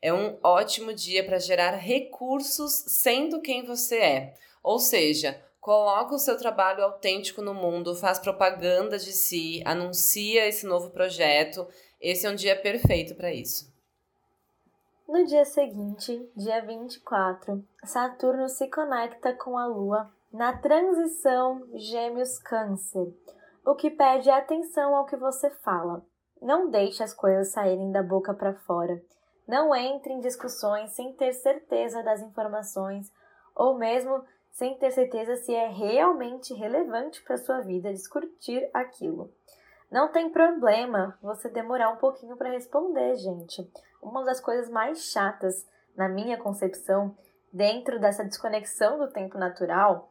É 0.00 0.10
um 0.10 0.38
ótimo 0.42 0.94
dia 0.94 1.22
para 1.22 1.38
gerar 1.38 1.72
recursos 1.72 2.72
sendo 2.72 3.42
quem 3.42 3.66
você 3.66 3.98
é. 3.98 4.34
Ou 4.62 4.78
seja, 4.78 5.38
coloca 5.60 6.14
o 6.14 6.18
seu 6.18 6.38
trabalho 6.38 6.82
autêntico 6.82 7.42
no 7.42 7.52
mundo, 7.52 7.94
faz 7.94 8.18
propaganda 8.18 8.98
de 8.98 9.12
si, 9.12 9.62
anuncia 9.66 10.48
esse 10.48 10.64
novo 10.64 10.88
projeto. 10.88 11.68
Esse 12.00 12.26
é 12.26 12.30
um 12.30 12.34
dia 12.34 12.56
perfeito 12.56 13.14
para 13.14 13.34
isso. 13.34 13.70
No 15.06 15.26
dia 15.26 15.44
seguinte, 15.44 16.26
dia 16.34 16.64
24, 16.64 17.62
Saturno 17.84 18.48
se 18.48 18.66
conecta 18.70 19.34
com 19.34 19.58
a 19.58 19.66
Lua 19.66 20.10
na 20.36 20.54
transição 20.54 21.66
Gêmeos-Câncer, 21.72 23.10
o 23.64 23.74
que 23.74 23.90
pede 23.90 24.28
atenção 24.28 24.94
ao 24.94 25.06
que 25.06 25.16
você 25.16 25.48
fala. 25.48 26.04
Não 26.42 26.68
deixe 26.68 27.02
as 27.02 27.14
coisas 27.14 27.52
saírem 27.52 27.90
da 27.90 28.02
boca 28.02 28.34
para 28.34 28.52
fora. 28.52 29.00
Não 29.48 29.74
entre 29.74 30.12
em 30.12 30.20
discussões 30.20 30.90
sem 30.90 31.14
ter 31.14 31.32
certeza 31.32 32.02
das 32.02 32.20
informações 32.20 33.10
ou 33.54 33.78
mesmo 33.78 34.22
sem 34.50 34.76
ter 34.76 34.90
certeza 34.90 35.36
se 35.36 35.54
é 35.54 35.68
realmente 35.68 36.52
relevante 36.52 37.22
para 37.22 37.38
sua 37.38 37.60
vida 37.60 37.90
discutir 37.90 38.68
aquilo. 38.74 39.32
Não 39.90 40.12
tem 40.12 40.28
problema 40.28 41.16
você 41.22 41.48
demorar 41.48 41.88
um 41.88 41.96
pouquinho 41.96 42.36
para 42.36 42.50
responder, 42.50 43.16
gente. 43.16 43.66
Uma 44.02 44.22
das 44.22 44.38
coisas 44.38 44.68
mais 44.68 44.98
chatas, 45.10 45.66
na 45.96 46.10
minha 46.10 46.36
concepção, 46.36 47.16
dentro 47.50 47.98
dessa 47.98 48.22
desconexão 48.22 48.98
do 48.98 49.10
tempo 49.10 49.38
natural, 49.38 50.10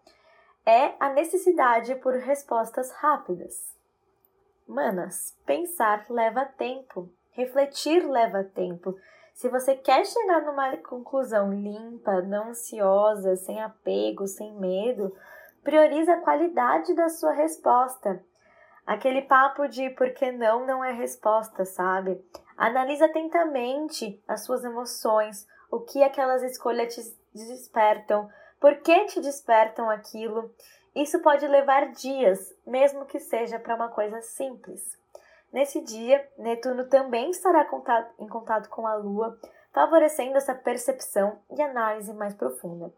é 0.66 0.94
a 1.00 1.10
necessidade 1.10 1.94
por 1.96 2.14
respostas 2.16 2.92
rápidas. 2.92 3.76
Manas, 4.68 5.38
pensar 5.46 6.06
leva 6.10 6.44
tempo, 6.44 7.10
refletir 7.32 8.04
leva 8.04 8.44
tempo. 8.44 8.98
Se 9.34 9.48
você 9.48 9.76
quer 9.76 10.06
chegar 10.06 10.42
numa 10.42 10.76
conclusão 10.78 11.54
limpa, 11.54 12.22
não 12.22 12.50
ansiosa, 12.50 13.36
sem 13.36 13.62
apego, 13.62 14.26
sem 14.26 14.54
medo, 14.56 15.16
priorize 15.64 16.10
a 16.10 16.22
qualidade 16.22 16.96
da 16.96 17.10
sua 17.10 17.32
resposta. 17.32 18.24
Aquele 18.88 19.24
papo 19.24 19.68
de 19.68 19.90
por 19.92 20.12
que 20.14 20.32
não 20.32 20.66
não 20.66 20.84
é 20.84 20.92
resposta, 20.92 21.66
sabe? 21.66 22.24
Analise 22.58 23.04
atentamente 23.04 24.24
as 24.28 24.46
suas 24.46 24.64
emoções, 24.64 25.48
o 25.70 25.80
que 25.80 26.04
aquelas 26.04 26.42
escolhas 26.42 26.96
te 26.96 27.02
despertam, 27.34 28.30
por 28.66 28.78
que 28.78 29.06
te 29.06 29.22
despertam 29.22 29.92
aquilo 29.92 30.52
isso 30.96 31.20
pode 31.20 31.48
levar 31.48 31.92
dias, 31.92 32.52
mesmo 32.66 33.06
que 33.06 33.20
seja 33.20 33.60
para 33.60 33.76
uma 33.76 33.90
coisa 33.90 34.20
simples. 34.24 34.98
Nesse 35.54 35.82
dia, 35.82 36.28
Netuno 36.36 36.90
também 36.90 37.30
estará 37.30 37.70
em 38.18 38.28
contato 38.28 38.68
com 38.70 38.88
a 38.88 38.96
Lua, 38.96 39.40
favorecendo 39.72 40.36
essa 40.38 40.56
percepção 40.56 41.38
e 41.56 41.62
análise 41.62 42.12
mais 42.12 42.34
profunda. 42.34 42.92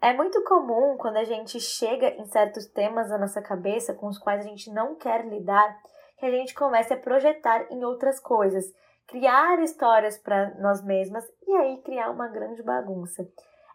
É 0.00 0.12
muito 0.12 0.40
comum 0.44 0.96
quando 0.96 1.16
a 1.16 1.24
gente 1.24 1.58
chega 1.58 2.10
em 2.10 2.26
certos 2.26 2.66
temas 2.66 3.08
da 3.08 3.18
nossa 3.18 3.42
cabeça 3.42 3.94
com 3.94 4.06
os 4.06 4.18
quais 4.18 4.46
a 4.46 4.48
gente 4.48 4.70
não 4.70 4.94
quer 4.94 5.26
lidar, 5.26 5.80
que 6.16 6.26
a 6.26 6.30
gente 6.30 6.54
comece 6.54 6.94
a 6.94 6.96
projetar 6.96 7.66
em 7.72 7.82
outras 7.82 8.20
coisas, 8.20 8.72
criar 9.08 9.60
histórias 9.64 10.16
para 10.16 10.54
nós 10.60 10.80
mesmas 10.80 11.28
e 11.44 11.56
aí 11.56 11.78
criar 11.78 12.08
uma 12.08 12.28
grande 12.28 12.62
bagunça. 12.62 13.26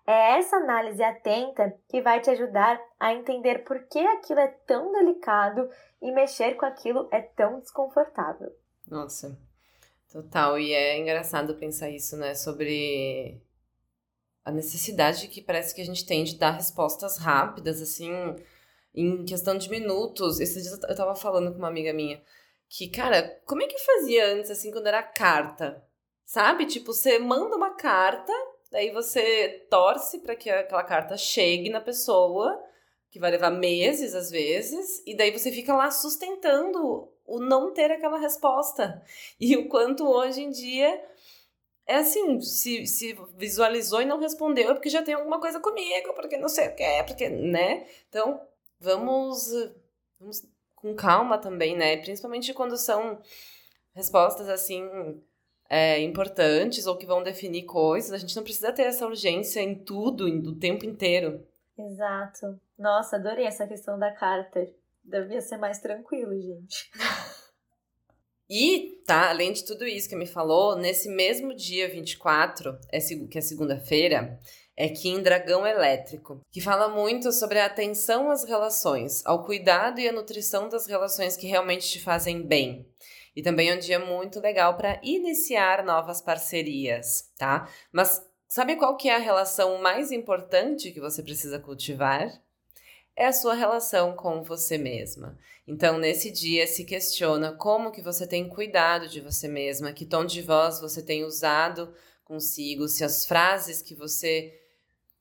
É 0.06 0.38
essa 0.38 0.58
análise 0.58 1.02
atenta 1.02 1.74
que 1.88 2.02
vai 2.02 2.20
te 2.20 2.30
ajudar 2.30 2.80
a 3.00 3.14
entender 3.14 3.64
por 3.64 3.88
que 3.88 4.00
aquilo 4.00 4.40
é 4.40 4.48
tão 4.48 4.92
delicado 4.92 5.70
e 6.02 6.12
mexer 6.12 6.56
com 6.56 6.66
aquilo 6.66 7.08
é 7.12 7.22
tão 7.22 7.60
desconfortável. 7.60 8.54
Nossa, 8.86 9.38
total. 10.12 10.60
E 10.60 10.74
é 10.74 10.98
engraçado 10.98 11.56
pensar 11.56 11.90
isso, 11.90 12.18
né? 12.18 12.36
Sobre 12.36 13.42
a 14.44 14.52
necessidade 14.52 15.30
que 15.30 15.42
parece 15.42 15.74
que 15.74 15.82
a 15.82 15.86
gente 15.86 16.06
tem 16.06 16.26
de 16.26 16.38
dar 16.38 16.52
respostas 16.52 17.18
rápidas, 17.18 17.82
assim, 17.82 18.12
em 18.94 19.24
questão 19.24 19.58
de 19.58 19.70
minutos. 19.70 20.42
Esses 20.42 20.64
dias 20.64 20.80
eu 20.84 20.96
tava 20.98 21.16
falando 21.16 21.54
com 21.54 21.60
uma 21.60 21.70
amiga 21.70 21.94
minha 21.94 22.22
que, 22.76 22.90
cara, 22.90 23.40
como 23.46 23.62
é 23.62 23.68
que 23.68 23.78
fazia 23.78 24.34
antes, 24.34 24.50
assim, 24.50 24.72
quando 24.72 24.88
era 24.88 25.04
carta? 25.04 25.86
Sabe? 26.26 26.66
Tipo, 26.66 26.92
você 26.92 27.20
manda 27.20 27.56
uma 27.56 27.76
carta 27.76 28.34
Daí 28.74 28.90
você 28.90 29.68
torce 29.70 30.18
para 30.18 30.36
que 30.36 30.50
aquela 30.50 30.84
carta 30.84 31.16
chegue 31.16 31.70
na 31.70 31.80
pessoa, 31.80 32.60
que 33.12 33.20
vai 33.20 33.30
levar 33.30 33.52
meses 33.52 34.16
às 34.16 34.32
vezes, 34.32 35.04
e 35.06 35.16
daí 35.16 35.30
você 35.30 35.52
fica 35.52 35.76
lá 35.76 35.92
sustentando 35.92 37.08
o 37.24 37.40
não 37.40 37.72
ter 37.72 37.92
aquela 37.92 38.18
resposta. 38.18 39.06
E 39.40 39.56
o 39.56 39.70
quanto 39.70 40.10
hoje 40.10 40.42
em 40.42 40.50
dia 40.50 41.08
é 41.86 41.98
assim, 41.98 42.42
se, 42.42 42.88
se 42.88 43.16
visualizou 43.38 44.02
e 44.02 44.06
não 44.06 44.18
respondeu 44.18 44.72
é 44.72 44.74
porque 44.74 44.90
já 44.90 45.04
tem 45.04 45.14
alguma 45.14 45.40
coisa 45.40 45.60
comigo, 45.60 46.12
porque 46.16 46.36
não 46.36 46.50
sei 46.50 46.70
o 46.70 46.76
que 46.76 46.82
é, 46.82 47.04
porque, 47.04 47.30
né? 47.30 47.86
Então, 48.10 48.42
vamos, 48.80 49.54
vamos 50.20 50.48
com 50.74 50.96
calma 50.96 51.38
também, 51.38 51.78
né? 51.78 51.98
Principalmente 51.98 52.52
quando 52.56 52.76
são 52.76 53.22
respostas 53.94 54.50
assim 54.50 55.22
é, 55.70 56.00
importantes 56.02 56.86
ou 56.86 56.98
que 56.98 57.06
vão 57.06 57.24
definir 57.24 57.64
coisas. 57.64 58.12
A 58.12 58.18
gente 58.18 58.36
não 58.36 58.44
precisa 58.44 58.72
ter 58.72 58.84
essa 58.84 59.06
urgência 59.06 59.62
em 59.62 59.76
tudo, 59.76 60.30
do 60.42 60.56
tempo 60.56 60.86
inteiro. 60.86 61.46
Exato. 61.78 62.60
Nossa, 62.78 63.16
adorei 63.16 63.46
essa 63.46 63.68
questão 63.68 63.98
da 63.98 64.12
carta. 64.12 64.68
Devia 65.04 65.42
ser 65.42 65.58
mais 65.58 65.80
tranquilo, 65.80 66.40
gente. 66.40 66.92
E, 68.50 69.02
tá, 69.08 69.30
além 69.30 69.52
de 69.54 69.66
tudo 69.66 69.84
isso 69.84 70.08
que 70.08 70.16
me 70.16 70.28
falou, 70.28 70.76
nesse 70.76 71.10
mesmo 71.10 71.56
dia 71.56 71.90
24, 71.90 72.78
é, 72.92 73.00
que 73.00 73.38
é 73.38 73.42
segunda-feira, 73.42 74.40
é 74.76 74.90
Kim 74.90 75.22
Dragão 75.24 75.66
Elétrico, 75.66 76.42
que 76.52 76.62
fala 76.62 76.88
muito 76.88 77.32
sobre 77.32 77.60
a 77.60 77.66
atenção 77.66 78.30
às 78.30 78.44
relações, 78.44 79.26
ao 79.26 79.44
cuidado 79.44 80.00
e 80.00 80.08
à 80.08 80.12
nutrição 80.12 80.68
das 80.68 80.86
relações 80.86 81.38
que 81.38 81.48
realmente 81.48 81.90
te 81.90 82.00
fazem 82.00 82.42
bem. 82.42 82.86
E 83.36 83.42
também 83.42 83.70
é 83.70 83.76
um 83.76 83.80
dia 83.80 84.00
muito 84.00 84.40
legal 84.40 84.78
para 84.78 85.00
iniciar 85.04 85.84
novas 85.84 86.22
parcerias, 86.22 87.32
tá? 87.38 87.68
Mas 87.92 88.24
sabe 88.48 88.76
qual 88.76 88.96
que 88.96 89.10
é 89.10 89.16
a 89.16 89.20
relação 89.20 89.82
mais 89.82 90.12
importante 90.12 90.92
que 90.92 91.00
você 91.00 91.24
precisa 91.24 91.60
cultivar? 91.60 92.32
É 93.16 93.28
a 93.28 93.34
sua 93.34 93.54
relação 93.54 94.16
com 94.16 94.44
você 94.44 94.78
mesma. 94.78 95.38
Então, 95.68 95.98
nesse 95.98 96.32
dia, 96.32 96.68
se 96.68 96.84
questiona 96.84 97.52
como 97.54 97.92
que 97.92 98.02
você 98.02 98.28
tem 98.28 98.50
cuidado 98.50 99.08
de 99.08 99.22
você 99.22 99.48
mesma, 99.48 99.94
que 99.94 100.06
tom 100.06 100.26
de 100.26 100.42
voz 100.42 100.80
você 100.80 101.02
tem 101.02 101.24
usado 101.24 101.94
consigo, 102.24 102.88
se 102.88 103.04
as 103.04 103.26
frases 103.26 103.82
que 103.82 103.94
você 103.94 104.60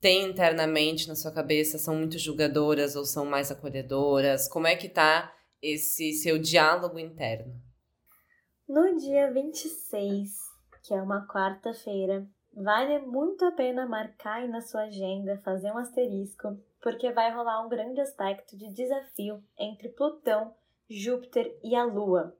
tem 0.01 0.25
internamente 0.25 1.07
na 1.07 1.15
sua 1.15 1.31
cabeça 1.31 1.77
são 1.77 1.95
muito 1.95 2.17
julgadoras 2.17 2.95
ou 2.95 3.05
são 3.05 3.25
mais 3.25 3.51
acolhedoras, 3.51 4.47
como 4.47 4.67
é 4.67 4.75
que 4.75 4.89
tá 4.89 5.33
esse 5.61 6.11
seu 6.13 6.37
diálogo 6.37 6.99
interno. 6.99 7.53
No 8.73 8.97
dia 8.97 9.31
26, 9.31 10.31
que 10.81 10.95
é 10.95 10.99
uma 10.99 11.27
quarta-feira, 11.27 12.27
vale 12.51 13.05
muito 13.05 13.45
a 13.45 13.51
pena 13.51 13.85
marcar 13.85 14.37
aí 14.37 14.47
na 14.47 14.61
sua 14.61 14.85
agenda, 14.85 15.39
fazer 15.45 15.71
um 15.71 15.77
asterisco, 15.77 16.57
porque 16.81 17.11
vai 17.11 17.31
rolar 17.31 17.63
um 17.63 17.69
grande 17.69 18.01
aspecto 18.01 18.57
de 18.57 18.73
desafio 18.73 19.43
entre 19.59 19.89
Plutão, 19.89 20.55
Júpiter 20.89 21.55
e 21.63 21.75
a 21.75 21.83
Lua. 21.83 22.35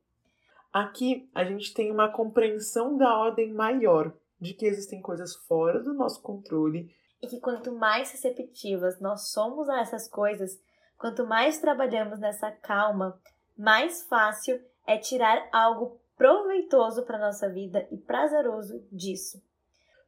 Aqui 0.74 1.30
a 1.36 1.44
gente 1.44 1.72
tem 1.72 1.92
uma 1.92 2.12
compreensão 2.12 2.98
da 2.98 3.16
ordem 3.16 3.54
maior, 3.54 4.12
de 4.42 4.56
que 4.56 4.66
existem 4.66 5.04
coisas 5.04 5.36
fora 5.36 5.84
do 5.84 5.94
nosso 5.94 6.20
controle. 6.20 6.92
E 7.22 7.28
que 7.28 7.40
quanto 7.40 7.72
mais 7.72 8.12
receptivas 8.12 9.00
nós 9.00 9.30
somos 9.30 9.70
a 9.70 9.82
essas 9.82 10.10
coisas, 10.10 10.60
quanto 10.98 11.28
mais 11.28 11.60
trabalhamos 11.60 12.18
nessa 12.18 12.50
calma, 12.50 13.22
mais 13.56 14.02
fácil 14.08 14.60
é 14.88 14.98
tirar 14.98 15.48
algo 15.52 16.02
proveitoso 16.18 17.04
para 17.04 17.20
nossa 17.20 17.50
vida 17.50 17.88
e 17.92 17.98
prazeroso 17.98 18.86
disso. 18.92 19.42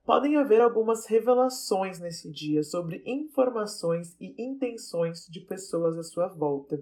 Podem 0.06 0.38
haver 0.38 0.62
algumas 0.62 1.08
revelações 1.08 2.00
nesse 2.00 2.32
dia 2.32 2.62
sobre 2.62 3.02
informações 3.06 4.16
e 4.20 4.36
intenções 4.38 5.26
de 5.28 5.40
pessoas 5.42 5.98
à 5.98 6.04
sua 6.04 6.28
volta. 6.28 6.78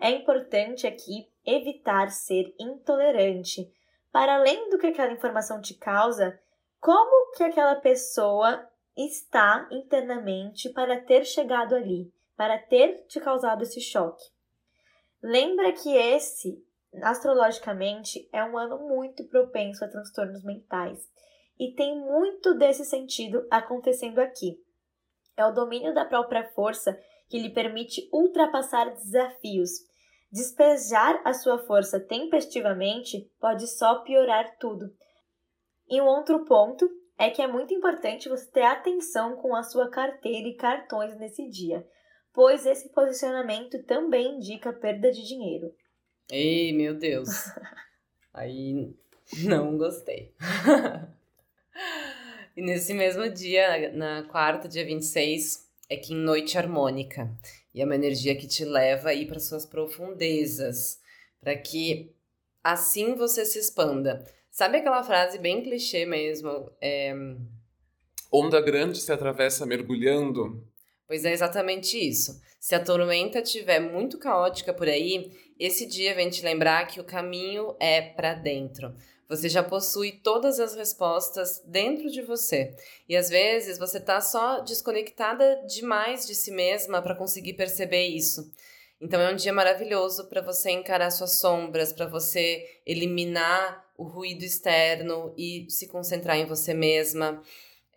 É 0.00 0.10
importante 0.10 0.86
aqui 0.86 1.28
evitar 1.44 2.10
ser 2.10 2.54
intolerante. 2.58 3.70
Para 4.10 4.36
além 4.36 4.70
do 4.70 4.78
que 4.78 4.86
aquela 4.86 5.12
informação 5.12 5.60
te 5.60 5.74
causa, 5.74 6.38
como 6.80 7.32
que 7.32 7.42
aquela 7.42 7.76
pessoa 7.76 8.66
está 8.96 9.68
internamente 9.70 10.68
para 10.70 11.00
ter 11.00 11.24
chegado 11.24 11.74
ali, 11.74 12.12
para 12.36 12.58
ter 12.58 13.04
te 13.06 13.20
causado 13.20 13.62
esse 13.62 13.80
choque. 13.80 14.24
Lembra 15.22 15.72
que 15.72 15.94
esse, 15.94 16.62
astrologicamente, 17.00 18.28
é 18.32 18.44
um 18.44 18.58
ano 18.58 18.78
muito 18.78 19.24
propenso 19.24 19.84
a 19.84 19.88
transtornos 19.88 20.44
mentais. 20.44 21.08
E 21.58 21.74
tem 21.74 21.98
muito 21.98 22.54
desse 22.54 22.84
sentido 22.84 23.46
acontecendo 23.50 24.18
aqui. 24.18 24.58
É 25.36 25.46
o 25.46 25.52
domínio 25.52 25.94
da 25.94 26.04
própria 26.04 26.44
força 26.50 26.98
que 27.28 27.38
lhe 27.38 27.50
permite 27.50 28.08
ultrapassar 28.12 28.90
desafios. 28.90 29.70
Despejar 30.30 31.20
a 31.24 31.32
sua 31.32 31.58
força 31.58 32.00
tempestivamente 32.00 33.30
pode 33.40 33.66
só 33.66 34.00
piorar 34.00 34.56
tudo. 34.58 34.92
E 35.88 36.00
um 36.00 36.06
outro 36.06 36.44
ponto 36.44 36.88
é 37.18 37.30
que 37.30 37.40
é 37.40 37.46
muito 37.46 37.72
importante 37.72 38.28
você 38.28 38.50
ter 38.50 38.62
atenção 38.62 39.36
com 39.36 39.54
a 39.54 39.62
sua 39.62 39.90
carteira 39.90 40.48
e 40.48 40.56
cartões 40.56 41.16
nesse 41.18 41.48
dia, 41.48 41.86
pois 42.32 42.66
esse 42.66 42.90
posicionamento 42.92 43.82
também 43.84 44.36
indica 44.36 44.72
perda 44.72 45.10
de 45.10 45.22
dinheiro. 45.22 45.72
Ei, 46.30 46.72
meu 46.72 46.94
Deus. 46.94 47.28
Aí 48.32 48.94
não 49.44 49.76
gostei. 49.76 50.32
e 52.56 52.62
nesse 52.62 52.94
mesmo 52.94 53.28
dia, 53.28 53.92
na 53.92 54.22
quarta, 54.24 54.68
dia 54.68 54.84
26, 54.84 55.68
é 55.88 55.96
que 55.96 56.14
em 56.14 56.16
noite 56.16 56.56
harmônica. 56.56 57.30
E 57.74 57.80
é 57.80 57.84
uma 57.84 57.94
energia 57.94 58.36
que 58.36 58.46
te 58.46 58.64
leva 58.64 59.10
aí 59.10 59.26
para 59.26 59.40
suas 59.40 59.64
profundezas, 59.64 61.00
para 61.40 61.56
que 61.56 62.14
assim 62.62 63.14
você 63.14 63.44
se 63.44 63.58
expanda. 63.58 64.24
Sabe 64.50 64.78
aquela 64.78 65.02
frase 65.02 65.38
bem 65.38 65.62
clichê 65.62 66.04
mesmo? 66.04 66.70
É... 66.80 67.14
Onda 68.30 68.60
grande 68.60 69.00
se 69.00 69.12
atravessa 69.12 69.64
mergulhando. 69.64 70.66
Pois 71.06 71.24
é 71.24 71.32
exatamente 71.32 71.98
isso. 71.98 72.40
Se 72.60 72.74
a 72.74 72.82
tormenta 72.82 73.40
estiver 73.40 73.80
muito 73.80 74.18
caótica 74.18 74.72
por 74.72 74.88
aí, 74.88 75.32
esse 75.64 75.86
dia 75.86 76.14
vem 76.14 76.30
te 76.30 76.42
lembrar 76.42 76.86
que 76.86 77.00
o 77.00 77.04
caminho 77.04 77.74
é 77.78 78.00
para 78.00 78.34
dentro. 78.34 78.94
Você 79.28 79.48
já 79.48 79.62
possui 79.62 80.12
todas 80.12 80.60
as 80.60 80.74
respostas 80.74 81.62
dentro 81.64 82.10
de 82.10 82.20
você. 82.20 82.76
E 83.08 83.16
às 83.16 83.30
vezes 83.30 83.78
você 83.78 83.98
está 83.98 84.20
só 84.20 84.60
desconectada 84.60 85.62
demais 85.66 86.26
de 86.26 86.34
si 86.34 86.50
mesma 86.50 87.00
para 87.00 87.14
conseguir 87.14 87.54
perceber 87.54 88.06
isso. 88.08 88.52
Então 89.00 89.20
é 89.20 89.32
um 89.32 89.36
dia 89.36 89.52
maravilhoso 89.52 90.28
para 90.28 90.40
você 90.40 90.70
encarar 90.70 91.10
suas 91.10 91.38
sombras, 91.40 91.92
para 91.92 92.06
você 92.06 92.80
eliminar 92.86 93.84
o 93.96 94.04
ruído 94.04 94.44
externo 94.44 95.34
e 95.36 95.66
se 95.68 95.88
concentrar 95.88 96.36
em 96.36 96.44
você 96.44 96.74
mesma. 96.74 97.42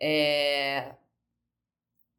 É... 0.00 0.94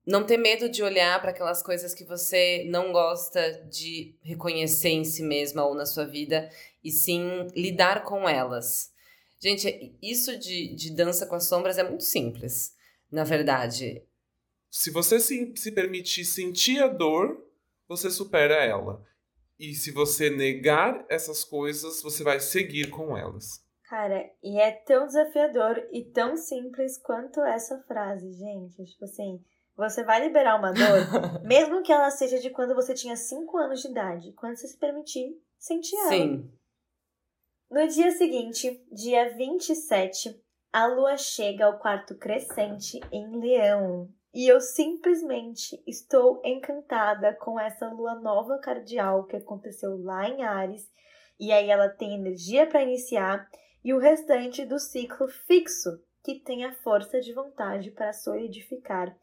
Não 0.07 0.25
ter 0.25 0.37
medo 0.37 0.69
de 0.69 0.81
olhar 0.81 1.19
para 1.19 1.31
aquelas 1.31 1.61
coisas 1.61 1.93
que 1.93 2.05
você 2.05 2.63
não 2.69 2.93
gosta 2.93 3.61
de 3.69 4.15
reconhecer 4.23 4.87
em 4.87 5.03
si 5.03 5.21
mesma 5.21 5.65
ou 5.65 5.75
na 5.75 5.85
sua 5.85 6.05
vida, 6.05 6.49
e 6.81 6.89
sim 6.89 7.45
lidar 7.53 8.05
com 8.05 8.27
elas. 8.27 8.89
Gente, 9.37 9.93
isso 10.01 10.39
de, 10.39 10.73
de 10.73 10.95
dança 10.95 11.25
com 11.25 11.35
as 11.35 11.43
sombras 11.43 11.77
é 11.77 11.83
muito 11.83 12.05
simples, 12.05 12.73
na 13.11 13.25
verdade. 13.25 14.01
Se 14.71 14.89
você 14.91 15.19
se, 15.19 15.51
se 15.57 15.73
permitir 15.73 16.23
sentir 16.23 16.81
a 16.81 16.87
dor, 16.87 17.45
você 17.85 18.09
supera 18.09 18.63
ela. 18.63 19.05
E 19.59 19.73
se 19.73 19.91
você 19.91 20.29
negar 20.29 21.05
essas 21.09 21.43
coisas, 21.43 22.01
você 22.01 22.23
vai 22.23 22.39
seguir 22.39 22.91
com 22.91 23.17
elas. 23.17 23.61
Cara, 23.89 24.29
e 24.41 24.57
é 24.57 24.71
tão 24.71 25.05
desafiador 25.05 25.85
e 25.91 26.03
tão 26.05 26.37
simples 26.37 26.97
quanto 26.97 27.41
essa 27.41 27.77
frase, 27.83 28.31
gente. 28.31 28.85
Tipo 28.85 29.03
assim, 29.03 29.43
você 29.77 30.03
vai 30.03 30.19
liberar 30.19 30.57
uma 30.57 30.73
dor, 30.73 31.41
mesmo 31.45 31.83
que 31.83 31.91
ela 31.91 32.09
seja 32.09 32.39
de 32.39 32.49
quando 32.49 32.73
você 32.73 32.93
tinha 32.93 33.15
5 33.15 33.57
anos 33.57 33.81
de 33.81 33.87
idade, 33.87 34.33
quando 34.33 34.57
você 34.57 34.67
se 34.67 34.77
permitir 34.77 35.39
sentir 35.59 35.95
ela. 35.95 36.09
Sim. 36.09 36.51
No 37.69 37.87
dia 37.87 38.11
seguinte, 38.11 38.83
dia 38.91 39.35
27, 39.35 40.41
a 40.71 40.87
lua 40.87 41.17
chega 41.17 41.65
ao 41.65 41.77
quarto 41.77 42.15
crescente 42.15 42.99
em 43.11 43.39
Leão. 43.39 44.09
E 44.33 44.47
eu 44.47 44.61
simplesmente 44.61 45.81
estou 45.85 46.41
encantada 46.45 47.33
com 47.33 47.59
essa 47.59 47.89
lua 47.89 48.15
nova 48.15 48.57
cardial 48.59 49.25
que 49.25 49.35
aconteceu 49.35 49.97
lá 50.01 50.29
em 50.29 50.43
Ares. 50.43 50.89
E 51.39 51.51
aí 51.51 51.69
ela 51.69 51.89
tem 51.89 52.15
energia 52.15 52.67
para 52.67 52.83
iniciar 52.83 53.49
e 53.83 53.93
o 53.93 53.99
restante 53.99 54.65
do 54.65 54.79
ciclo 54.79 55.27
fixo, 55.27 56.01
que 56.23 56.35
tem 56.35 56.65
a 56.65 56.73
força 56.73 57.19
de 57.19 57.33
vontade 57.33 57.91
para 57.91 58.13
solidificar. 58.13 59.15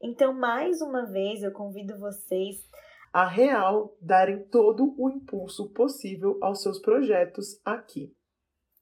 Então, 0.00 0.32
mais 0.32 0.80
uma 0.80 1.04
vez, 1.06 1.42
eu 1.42 1.52
convido 1.52 1.98
vocês 1.98 2.56
a 3.12 3.26
real 3.26 3.96
darem 4.00 4.44
todo 4.48 4.94
o 4.96 5.10
impulso 5.10 5.70
possível 5.70 6.38
aos 6.40 6.62
seus 6.62 6.80
projetos 6.80 7.60
aqui. 7.64 8.14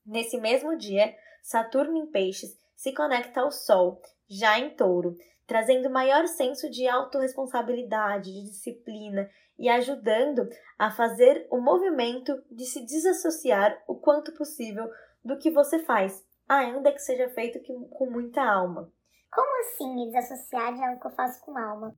Nesse 0.07 0.39
mesmo 0.39 0.77
dia, 0.77 1.15
Saturno 1.43 1.97
em 1.97 2.07
Peixes 2.07 2.57
se 2.77 2.93
conecta 2.93 3.41
ao 3.41 3.51
Sol, 3.51 4.01
já 4.29 4.59
em 4.59 4.71
Touro, 4.77 5.17
trazendo 5.47 5.91
maior 5.91 6.27
senso 6.27 6.71
de 6.71 6.87
autorresponsabilidade, 6.87 8.33
de 8.33 8.45
disciplina 8.45 9.29
e 9.59 9.69
ajudando 9.69 10.47
a 10.79 10.91
fazer 10.91 11.47
o 11.51 11.59
movimento 11.59 12.41
de 12.51 12.65
se 12.67 12.85
desassociar 12.85 13.83
o 13.89 13.97
quanto 13.97 14.33
possível 14.35 14.89
do 15.25 15.39
que 15.39 15.51
você 15.51 15.79
faz, 15.81 16.25
ainda 16.47 16.93
que 16.93 17.01
seja 17.01 17.29
feito 17.31 17.59
com 17.91 18.11
muita 18.11 18.43
alma. 18.43 18.93
Como 19.31 19.61
assim 19.61 19.95
me 19.95 20.07
desassociar 20.07 20.75
de 20.75 20.85
algo 20.85 21.01
que 21.01 21.07
eu 21.07 21.13
faço 21.13 21.41
com 21.45 21.57
alma? 21.57 21.95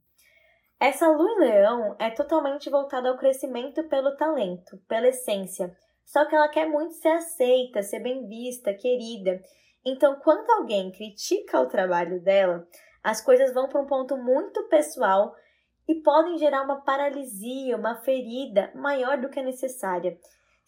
Essa 0.79 1.09
lua 1.09 1.31
em 1.31 1.41
leão 1.41 1.95
é 1.99 2.11
totalmente 2.11 2.71
voltada 2.71 3.11
ao 3.11 3.19
crescimento 3.19 3.85
pelo 3.85 4.17
talento, 4.17 4.79
pela 4.89 5.09
essência. 5.09 5.77
Só 6.07 6.25
que 6.25 6.35
ela 6.35 6.49
quer 6.49 6.67
muito 6.67 6.95
ser 6.95 7.11
aceita, 7.11 7.83
ser 7.83 8.01
bem 8.01 8.27
vista, 8.27 8.75
querida. 8.75 9.41
Então, 9.85 10.19
quando 10.21 10.51
alguém 10.51 10.91
critica 10.91 11.61
o 11.61 11.69
trabalho 11.69 12.21
dela, 12.23 12.67
as 13.03 13.21
coisas 13.21 13.53
vão 13.55 13.69
para 13.69 13.81
um 13.81 13.87
ponto 13.87 14.17
muito 14.17 14.69
pessoal 14.69 15.35
e 15.87 15.97
podem 15.97 16.39
gerar 16.39 16.63
uma 16.63 16.81
paralisia, 16.83 17.77
uma 17.77 17.97
ferida 17.97 18.73
maior 18.75 19.19
do 19.19 19.29
que 19.29 19.39
a 19.39 19.43
necessária. 19.43 20.19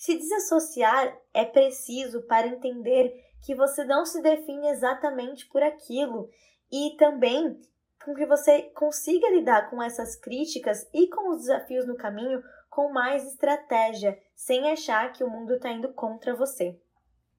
Se 0.02 0.18
desassociar 0.18 1.16
é 1.32 1.44
preciso 1.44 2.22
para 2.22 2.48
entender 2.48 3.14
que 3.40 3.54
você 3.54 3.84
não 3.84 4.04
se 4.04 4.20
define 4.20 4.66
exatamente 4.66 5.46
por 5.46 5.62
aquilo 5.62 6.28
e 6.72 6.96
também 6.96 7.60
com 8.04 8.12
que 8.12 8.26
você 8.26 8.62
consiga 8.74 9.30
lidar 9.30 9.70
com 9.70 9.80
essas 9.80 10.16
críticas 10.16 10.90
e 10.92 11.06
com 11.06 11.30
os 11.30 11.42
desafios 11.42 11.86
no 11.86 11.94
caminho 11.94 12.42
com 12.68 12.92
mais 12.92 13.24
estratégia, 13.24 14.20
sem 14.34 14.72
achar 14.72 15.12
que 15.12 15.22
o 15.22 15.30
mundo 15.30 15.54
está 15.54 15.70
indo 15.70 15.92
contra 15.92 16.34
você. 16.34 16.76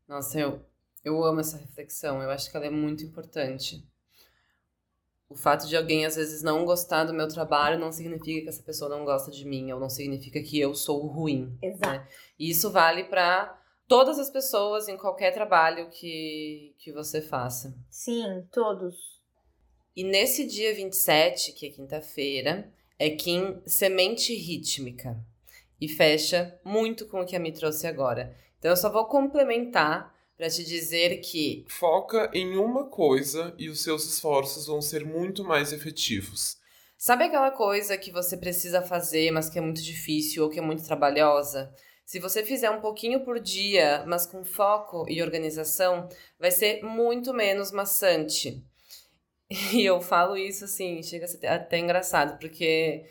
Nossa, 0.08 0.39
eu, 0.39 0.65
eu 1.04 1.21
amo 1.21 1.41
essa 1.41 1.58
reflexão, 1.58 2.23
eu 2.23 2.30
acho 2.30 2.49
que 2.49 2.56
ela 2.56 2.67
é 2.67 2.71
muito 2.71 3.04
importante. 3.04 3.86
O 5.34 5.36
fato 5.36 5.67
de 5.67 5.76
alguém 5.76 6.06
às 6.06 6.15
vezes 6.15 6.43
não 6.43 6.63
gostar 6.63 7.06
do 7.06 7.13
meu 7.13 7.28
trabalho 7.28 7.80
não 7.80 7.91
significa 7.91 8.43
que 8.43 8.50
essa 8.50 8.62
pessoa 8.62 8.88
não 8.88 9.04
gosta 9.04 9.32
de 9.32 9.43
mim, 9.46 9.72
ou 9.72 9.80
não 9.80 9.89
significa 9.89 10.39
que 10.43 10.60
eu 10.60 10.76
sou 10.76 11.08
ruim. 11.08 11.58
Né? 11.60 11.69
Exato. 11.69 11.88
Né? 11.91 12.08
E 12.38 12.52
isso 12.52 12.69
vale 12.69 13.06
para 13.06 13.60
todas 13.88 14.19
as 14.19 14.30
pessoas 14.30 14.88
em 14.88 14.96
qualquer 14.96 15.34
trabalho 15.34 15.89
que, 15.89 16.76
que 16.78 16.91
você 16.91 17.19
faça. 17.19 17.76
Sim, 17.89 18.48
todos. 18.52 18.96
E 19.96 20.04
nesse 20.04 20.46
dia 20.46 20.72
27, 20.76 21.54
que 21.54 21.65
é 21.65 21.69
quinta-feira, 21.72 22.72
é 23.00 23.10
Kim 23.10 23.60
Semente 23.65 24.36
Rítmica. 24.36 25.19
E 25.82 25.89
fecha 25.89 26.60
muito 26.63 27.08
com 27.08 27.22
o 27.22 27.26
que 27.26 27.36
a 27.36 27.39
Mi 27.39 27.52
trouxe 27.52 27.88
agora. 27.88 28.38
Então 28.60 28.69
eu 28.69 28.78
só 28.78 28.91
vou 28.91 29.06
complementar 29.06 30.13
para 30.38 30.50
te 30.50 30.63
dizer 30.63 31.17
que. 31.22 31.65
Foca 31.67 32.30
em 32.34 32.58
uma 32.58 32.86
coisa 32.88 33.54
e 33.58 33.69
os 33.69 33.84
seus 33.84 34.06
esforços 34.06 34.67
vão 34.67 34.82
ser 34.82 35.06
muito 35.06 35.43
mais 35.43 35.72
efetivos. 35.72 36.58
Sabe 36.98 37.26
aquela 37.26 37.52
coisa 37.52 37.98
que 37.98 38.12
você 38.12 38.38
precisa 38.38 38.82
fazer, 38.82 39.30
mas 39.32 39.50
que 39.50 39.58
é 39.58 39.62
muito 39.62 39.84
difícil 39.84 40.43
ou 40.43 40.50
que 40.50 40.60
é 40.60 40.62
muito 40.62 40.86
trabalhosa? 40.86 41.74
Se 42.06 42.19
você 42.19 42.43
fizer 42.43 42.69
um 42.69 42.80
pouquinho 42.80 43.24
por 43.24 43.39
dia, 43.39 44.06
mas 44.08 44.26
com 44.26 44.43
foco 44.43 45.06
e 45.10 45.22
organização, 45.22 46.08
vai 46.39 46.52
ser 46.52 46.82
muito 46.84 47.34
menos 47.34 47.72
maçante. 47.72 48.63
E 49.74 49.86
eu 49.86 50.02
falo 50.02 50.36
isso 50.36 50.65
assim, 50.65 51.04
chega 51.04 51.26
a 51.26 51.28
ser 51.28 51.46
até 51.46 51.78
engraçado, 51.78 52.39
porque 52.39 53.06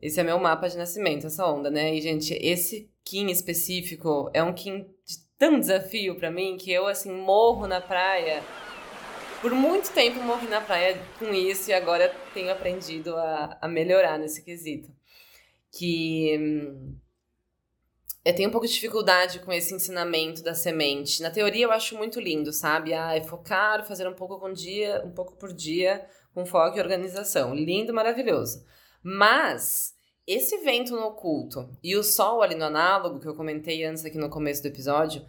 esse 0.00 0.20
é 0.20 0.22
meu 0.22 0.38
mapa 0.38 0.68
de 0.68 0.76
nascimento, 0.76 1.26
essa 1.26 1.46
onda, 1.46 1.70
né? 1.70 1.94
E, 1.94 2.00
gente, 2.00 2.34
esse 2.34 2.90
Kim 3.02 3.26
específico 3.28 4.30
é 4.32 4.42
um 4.42 4.52
Kim 4.52 4.86
tão 5.38 5.58
desafio 5.58 6.16
para 6.16 6.30
mim 6.30 6.56
que 6.56 6.72
eu, 6.72 6.86
assim, 6.86 7.12
morro 7.12 7.66
na 7.66 7.80
praia. 7.80 8.42
Por 9.40 9.52
muito 9.52 9.92
tempo 9.92 10.20
morri 10.22 10.46
na 10.48 10.60
praia 10.60 10.98
com 11.18 11.32
isso 11.34 11.70
e 11.70 11.74
agora 11.74 12.14
tenho 12.32 12.50
aprendido 12.50 13.14
a, 13.16 13.58
a 13.60 13.68
melhorar 13.68 14.18
nesse 14.18 14.42
quesito. 14.42 14.90
Que 15.70 16.36
hum, 16.38 16.96
eu 18.24 18.34
tenho 18.34 18.48
um 18.48 18.52
pouco 18.52 18.66
de 18.66 18.72
dificuldade 18.72 19.40
com 19.40 19.52
esse 19.52 19.74
ensinamento 19.74 20.42
da 20.42 20.54
semente. 20.54 21.20
Na 21.20 21.30
teoria 21.30 21.66
eu 21.66 21.72
acho 21.72 21.94
muito 21.94 22.18
lindo, 22.18 22.52
sabe? 22.54 22.94
Ah, 22.94 23.14
é 23.14 23.20
focar, 23.22 23.86
fazer 23.86 24.08
um 24.08 24.14
pouco 24.14 24.40
com 24.40 24.50
dia, 24.50 25.02
um 25.04 25.10
pouco 25.10 25.36
por 25.36 25.52
dia, 25.52 26.06
com 26.32 26.46
foco 26.46 26.78
e 26.78 26.80
organização. 26.80 27.54
Lindo, 27.54 27.92
maravilhoso. 27.92 28.64
Mas 29.02 29.94
esse 30.26 30.58
vento 30.58 30.92
no 30.92 31.06
oculto 31.06 31.68
e 31.82 31.96
o 31.96 32.02
sol 32.02 32.42
ali 32.42 32.54
no 32.54 32.64
análogo, 32.64 33.20
que 33.20 33.28
eu 33.28 33.34
comentei 33.34 33.84
antes 33.84 34.04
aqui 34.04 34.16
no 34.16 34.30
começo 34.30 34.62
do 34.62 34.68
episódio, 34.68 35.24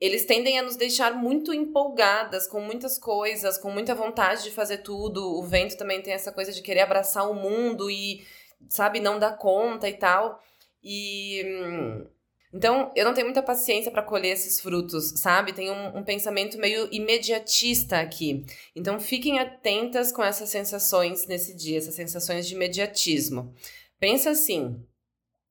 eles 0.00 0.24
tendem 0.24 0.58
a 0.58 0.62
nos 0.62 0.76
deixar 0.76 1.14
muito 1.14 1.52
empolgadas 1.52 2.46
com 2.46 2.60
muitas 2.60 2.98
coisas, 2.98 3.56
com 3.58 3.70
muita 3.70 3.94
vontade 3.94 4.42
de 4.42 4.50
fazer 4.50 4.78
tudo. 4.78 5.38
O 5.38 5.42
vento 5.42 5.76
também 5.76 6.02
tem 6.02 6.12
essa 6.12 6.32
coisa 6.32 6.52
de 6.52 6.62
querer 6.62 6.80
abraçar 6.80 7.30
o 7.30 7.34
mundo 7.34 7.90
e, 7.90 8.26
sabe, 8.68 9.00
não 9.00 9.18
dar 9.18 9.36
conta 9.36 9.88
e 9.88 9.94
tal. 9.94 10.42
E. 10.82 11.42
Hum, 11.46 12.06
então, 12.52 12.92
eu 12.94 13.04
não 13.04 13.12
tenho 13.12 13.26
muita 13.26 13.42
paciência 13.42 13.90
para 13.90 14.02
colher 14.02 14.32
esses 14.32 14.60
frutos, 14.60 15.14
sabe? 15.16 15.52
Tem 15.52 15.72
um, 15.72 15.98
um, 15.98 16.04
pensamento 16.04 16.56
meio 16.56 16.88
imediatista 16.92 17.98
aqui. 17.98 18.46
Então, 18.76 19.00
fiquem 19.00 19.40
atentas 19.40 20.12
com 20.12 20.22
essas 20.22 20.50
sensações 20.50 21.26
nesse 21.26 21.52
dia, 21.56 21.78
essas 21.78 21.96
sensações 21.96 22.46
de 22.46 22.54
imediatismo. 22.54 23.52
Pensa 23.98 24.30
assim: 24.30 24.84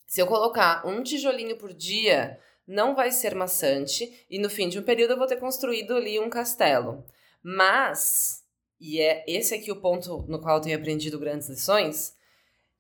se 0.06 0.22
eu 0.22 0.28
colocar 0.28 0.86
um 0.86 1.02
tijolinho 1.02 1.58
por 1.58 1.74
dia, 1.74 2.40
não 2.68 2.96
vai 2.96 3.12
ser 3.12 3.36
maçante 3.36 4.26
e 4.30 4.40
no 4.40 4.50
fim 4.50 4.70
de 4.70 4.80
um 4.80 4.84
período 4.84 5.12
eu 5.12 5.18
vou 5.18 5.28
ter 5.28 5.38
construído 5.38 5.96
ali 5.96 6.20
um 6.20 6.30
castelo. 6.30 7.04
Mas, 7.42 8.44
e 8.80 9.02
é 9.02 9.24
esse 9.28 9.54
aqui 9.54 9.72
o 9.72 9.82
ponto 9.82 10.24
no 10.28 10.40
qual 10.40 10.58
eu 10.58 10.62
tenho 10.62 10.78
aprendido 10.78 11.20
grandes 11.20 11.50
lições, 11.50 12.16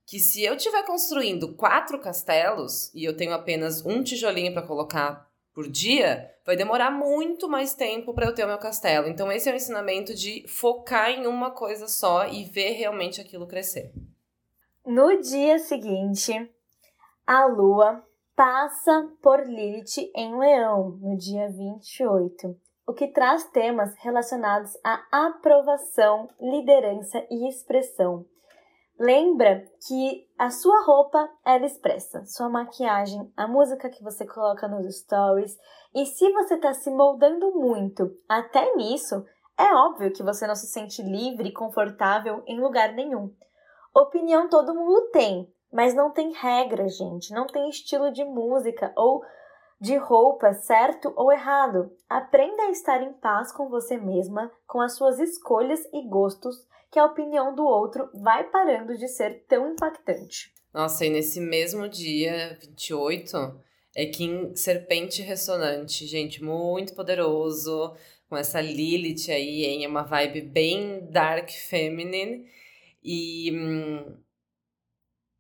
que 0.05 0.19
se 0.19 0.43
eu 0.43 0.55
estiver 0.55 0.85
construindo 0.85 1.53
quatro 1.55 1.99
castelos 1.99 2.93
e 2.93 3.03
eu 3.03 3.15
tenho 3.15 3.33
apenas 3.33 3.85
um 3.85 4.03
tijolinho 4.03 4.53
para 4.53 4.61
colocar 4.61 5.29
por 5.53 5.69
dia, 5.69 6.31
vai 6.45 6.55
demorar 6.55 6.91
muito 6.91 7.47
mais 7.47 7.73
tempo 7.73 8.13
para 8.13 8.25
eu 8.25 8.33
ter 8.33 8.43
o 8.43 8.47
meu 8.47 8.57
castelo. 8.57 9.07
Então 9.07 9.31
esse 9.31 9.49
é 9.49 9.53
o 9.53 9.55
ensinamento 9.55 10.13
de 10.13 10.45
focar 10.47 11.11
em 11.11 11.27
uma 11.27 11.51
coisa 11.51 11.87
só 11.87 12.27
e 12.27 12.43
ver 12.43 12.71
realmente 12.71 13.21
aquilo 13.21 13.47
crescer. 13.47 13.91
No 14.85 15.17
dia 15.21 15.59
seguinte, 15.59 16.33
a 17.25 17.45
lua 17.45 18.03
passa 18.35 19.09
por 19.21 19.39
Lilith 19.47 20.11
em 20.13 20.37
Leão, 20.37 20.99
no 21.01 21.15
dia 21.15 21.49
28, 21.49 22.53
o 22.85 22.93
que 22.93 23.07
traz 23.07 23.45
temas 23.45 23.95
relacionados 23.99 24.73
à 24.83 25.01
aprovação, 25.27 26.27
liderança 26.37 27.25
e 27.31 27.47
expressão. 27.47 28.25
Lembra 28.99 29.65
que 29.87 30.27
a 30.37 30.49
sua 30.49 30.83
roupa 30.83 31.29
ela 31.45 31.65
expressa, 31.65 32.25
sua 32.25 32.49
maquiagem, 32.49 33.31
a 33.37 33.47
música 33.47 33.89
que 33.89 34.03
você 34.03 34.27
coloca 34.27 34.67
nos 34.67 34.99
stories, 34.99 35.57
e 35.95 36.05
se 36.05 36.29
você 36.33 36.55
está 36.55 36.73
se 36.73 36.91
moldando 36.91 37.53
muito 37.53 38.11
até 38.27 38.75
nisso, 38.75 39.23
é 39.57 39.73
óbvio 39.73 40.11
que 40.11 40.21
você 40.21 40.45
não 40.45 40.55
se 40.55 40.67
sente 40.67 41.01
livre 41.01 41.47
e 41.47 41.53
confortável 41.53 42.43
em 42.45 42.59
lugar 42.59 42.91
nenhum. 42.91 43.33
Opinião 43.95 44.49
todo 44.49 44.73
mundo 44.73 45.09
tem, 45.11 45.47
mas 45.71 45.93
não 45.93 46.11
tem 46.11 46.33
regra, 46.33 46.87
gente, 46.87 47.31
não 47.31 47.45
tem 47.45 47.69
estilo 47.69 48.11
de 48.11 48.23
música 48.25 48.91
ou 48.95 49.21
de 49.79 49.97
roupa 49.97 50.53
certo 50.53 51.13
ou 51.15 51.31
errado. 51.31 51.91
Aprenda 52.09 52.63
a 52.63 52.71
estar 52.71 53.03
em 53.03 53.13
paz 53.13 53.51
com 53.51 53.69
você 53.69 53.97
mesma, 53.97 54.51
com 54.65 54.81
as 54.81 54.95
suas 54.95 55.19
escolhas 55.19 55.81
e 55.93 56.07
gostos, 56.07 56.55
que 56.89 56.97
a 56.97 57.05
opinião 57.05 57.53
do 57.53 57.63
outro 57.63 58.09
vai 58.13 58.45
parando 58.45 58.97
de 58.97 59.07
ser 59.07 59.45
tão 59.47 59.71
impactante. 59.71 60.53
Nossa, 60.73 61.05
e 61.05 61.09
nesse 61.09 61.39
mesmo 61.39 61.87
dia, 61.87 62.57
28, 62.61 63.61
é 63.95 64.05
Kim 64.07 64.55
Serpente 64.55 65.21
Ressonante, 65.21 66.07
gente, 66.07 66.43
muito 66.43 66.95
poderoso, 66.95 67.93
com 68.27 68.35
essa 68.35 68.59
Lilith 68.59 69.29
aí, 69.29 69.65
hein? 69.65 69.85
É 69.85 69.87
uma 69.87 70.01
vibe 70.01 70.41
bem 70.41 71.07
dark 71.11 71.49
feminine. 71.49 72.45
E 73.03 73.51
hum, 73.51 74.23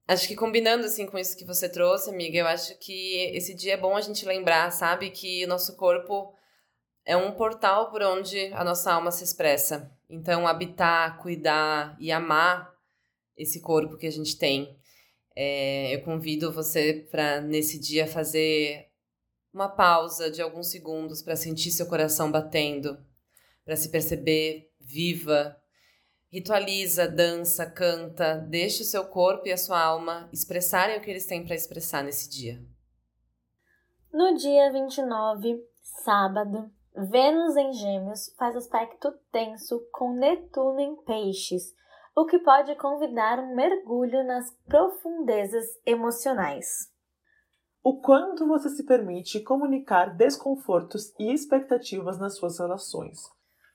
Acho 0.05 0.27
que 0.27 0.35
combinando 0.35 0.85
assim 0.85 1.05
com 1.05 1.17
isso 1.17 1.37
que 1.37 1.45
você 1.45 1.69
trouxe, 1.69 2.09
amiga, 2.09 2.37
eu 2.37 2.47
acho 2.47 2.77
que 2.77 3.15
esse 3.33 3.53
dia 3.53 3.75
é 3.75 3.77
bom 3.77 3.95
a 3.95 4.01
gente 4.01 4.25
lembrar, 4.25 4.69
sabe, 4.71 5.09
que 5.09 5.45
o 5.45 5.47
nosso 5.47 5.77
corpo 5.77 6.33
é 7.05 7.15
um 7.15 7.31
portal 7.31 7.89
por 7.89 8.01
onde 8.03 8.51
a 8.53 8.63
nossa 8.65 8.91
alma 8.91 9.11
se 9.11 9.23
expressa. 9.23 9.89
Então, 10.09 10.45
habitar, 10.45 11.19
cuidar 11.19 11.95
e 11.99 12.11
amar 12.11 12.73
esse 13.37 13.61
corpo 13.61 13.97
que 13.97 14.05
a 14.05 14.11
gente 14.11 14.37
tem. 14.37 14.77
É, 15.35 15.95
eu 15.95 16.01
convido 16.01 16.51
você 16.51 17.07
para 17.09 17.39
nesse 17.39 17.79
dia 17.79 18.05
fazer 18.05 18.89
uma 19.53 19.69
pausa 19.69 20.29
de 20.29 20.41
alguns 20.41 20.69
segundos 20.69 21.21
para 21.21 21.35
sentir 21.35 21.71
seu 21.71 21.87
coração 21.87 22.29
batendo, 22.29 22.97
para 23.63 23.75
se 23.77 23.89
perceber 23.89 24.69
viva, 24.79 25.57
Ritualiza, 26.33 27.07
dança, 27.07 27.63
canta, 27.63 28.39
deixe 28.49 28.81
o 28.81 28.85
seu 28.85 29.05
corpo 29.05 29.47
e 29.47 29.51
a 29.51 29.57
sua 29.57 29.79
alma 29.79 30.27
expressarem 30.33 30.97
o 30.97 31.01
que 31.01 31.11
eles 31.11 31.27
têm 31.27 31.45
para 31.45 31.53
expressar 31.53 32.03
nesse 32.03 32.27
dia. 32.27 32.59
No 34.11 34.35
dia 34.35 34.71
29, 34.71 35.63
sábado, 36.03 36.71
Vênus 36.95 37.55
em 37.55 37.71
Gêmeos 37.73 38.33
faz 38.35 38.55
aspecto 38.55 39.13
tenso 39.31 39.79
com 39.91 40.15
Netuno 40.15 40.79
em 40.79 40.95
Peixes, 41.03 41.71
o 42.15 42.25
que 42.25 42.39
pode 42.39 42.73
convidar 42.77 43.37
um 43.37 43.53
mergulho 43.53 44.23
nas 44.25 44.49
profundezas 44.67 45.65
emocionais. 45.85 46.91
O 47.83 48.01
quanto 48.01 48.47
você 48.47 48.69
se 48.69 48.83
permite 48.87 49.39
comunicar 49.41 50.15
desconfortos 50.15 51.13
e 51.19 51.31
expectativas 51.31 52.17
nas 52.17 52.37
suas 52.37 52.57
relações. 52.57 53.19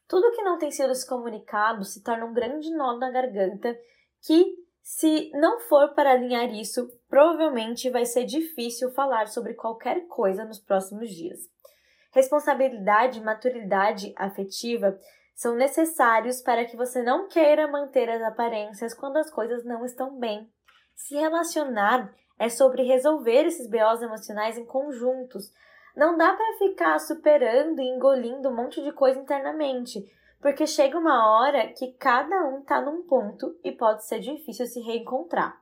Tudo 0.09 0.33
que 0.33 0.43
não 0.43 0.57
tem 0.59 0.71
sido 0.71 0.95
se 0.95 1.07
comunicado 1.07 1.85
se 1.85 2.03
torna 2.03 2.25
um 2.25 2.33
grande 2.33 2.75
nó 2.75 2.97
na 2.97 3.11
garganta 3.11 3.79
que, 4.23 4.57
se 4.83 5.31
não 5.35 5.61
for 5.61 5.95
para 5.95 6.13
alinhar 6.13 6.51
isso, 6.55 6.89
provavelmente 7.09 7.91
vai 7.91 8.07
ser 8.07 8.25
difícil 8.25 8.91
falar 8.93 9.29
sobre 9.29 9.53
qualquer 9.53 10.07
coisa 10.09 10.47
nos 10.47 10.59
próximos 10.59 11.11
dias. 11.11 11.39
Responsabilidade 12.11 13.19
e 13.19 13.23
maturidade 13.23 14.15
afetiva 14.17 14.99
são 15.35 15.55
necessários 15.55 16.41
para 16.41 16.65
que 16.65 16.77
você 16.77 17.03
não 17.03 17.29
queira 17.29 17.69
manter 17.69 18.09
as 18.09 18.23
aparências 18.23 18.95
quando 18.95 19.19
as 19.19 19.31
coisas 19.31 19.63
não 19.63 19.85
estão 19.85 20.19
bem. 20.19 20.51
Se 20.97 21.15
relacionar 21.15 22.13
é 22.39 22.49
sobre 22.49 22.83
resolver 22.83 23.45
esses 23.45 23.69
BOs 23.69 24.01
emocionais 24.01 24.57
em 24.57 24.65
conjuntos, 24.65 25.53
não 25.97 26.17
dá 26.17 26.33
para 26.33 26.59
ficar 26.59 26.99
superando 26.99 27.81
e 27.81 27.89
engolindo 27.89 28.49
um 28.49 28.55
monte 28.55 28.83
de 28.83 28.93
coisa 28.93 29.19
internamente, 29.19 30.05
porque 30.41 30.67
chega 30.67 30.99
uma 30.99 31.31
hora 31.31 31.69
que 31.69 31.93
cada 31.95 32.45
um 32.47 32.63
tá 32.63 32.81
num 32.81 33.03
ponto 33.03 33.59
e 33.65 33.73
pode 33.73 34.07
ser 34.07 34.21
difícil 34.21 34.67
se 34.67 34.81
reencontrar. 34.81 35.61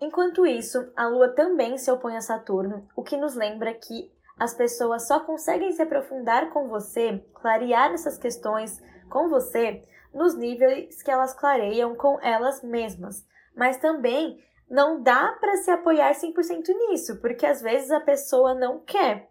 Enquanto 0.00 0.46
isso, 0.46 0.90
a 0.94 1.06
Lua 1.06 1.28
também 1.28 1.78
se 1.78 1.90
opõe 1.90 2.16
a 2.16 2.20
Saturno, 2.20 2.86
o 2.94 3.02
que 3.02 3.16
nos 3.16 3.34
lembra 3.34 3.72
que 3.72 4.10
as 4.38 4.52
pessoas 4.52 5.06
só 5.06 5.20
conseguem 5.20 5.72
se 5.72 5.80
aprofundar 5.80 6.50
com 6.50 6.68
você, 6.68 7.24
clarear 7.34 7.92
essas 7.92 8.18
questões 8.18 8.82
com 9.08 9.28
você, 9.28 9.82
nos 10.12 10.34
níveis 10.34 11.02
que 11.02 11.10
elas 11.10 11.32
clareiam 11.34 11.94
com 11.94 12.18
elas 12.20 12.62
mesmas. 12.62 13.24
Mas 13.54 13.78
também 13.78 14.38
não 14.68 15.02
dá 15.02 15.36
para 15.40 15.56
se 15.56 15.70
apoiar 15.70 16.12
100% 16.12 16.68
nisso, 16.88 17.20
porque 17.20 17.46
às 17.46 17.62
vezes 17.62 17.90
a 17.90 18.00
pessoa 18.00 18.54
não 18.54 18.80
quer. 18.80 19.30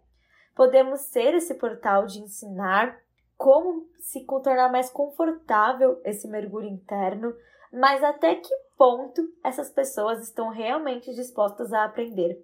Podemos 0.56 1.02
ser 1.02 1.34
esse 1.34 1.54
portal 1.54 2.06
de 2.06 2.18
ensinar 2.18 2.98
como 3.36 3.86
se 4.00 4.24
tornar 4.42 4.72
mais 4.72 4.88
confortável 4.88 6.00
esse 6.02 6.26
mergulho 6.26 6.66
interno, 6.66 7.36
mas 7.70 8.02
até 8.02 8.34
que 8.36 8.52
ponto 8.76 9.22
essas 9.44 9.68
pessoas 9.70 10.22
estão 10.22 10.48
realmente 10.48 11.14
dispostas 11.14 11.72
a 11.72 11.84
aprender. 11.84 12.42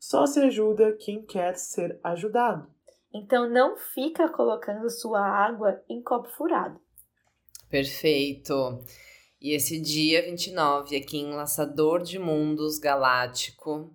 Só 0.00 0.26
se 0.26 0.40
ajuda 0.40 0.96
quem 0.98 1.22
quer 1.22 1.56
ser 1.56 2.00
ajudado. 2.02 2.66
Então 3.12 3.48
não 3.48 3.76
fica 3.76 4.28
colocando 4.28 4.88
sua 4.90 5.20
água 5.20 5.82
em 5.88 6.02
copo 6.02 6.28
furado. 6.30 6.80
Perfeito. 7.68 8.80
E 9.40 9.54
esse 9.54 9.80
dia 9.80 10.22
29 10.22 10.96
aqui 10.96 11.18
em 11.18 11.34
Laçador 11.34 12.02
de 12.02 12.18
Mundos 12.18 12.78
Galáctico, 12.78 13.92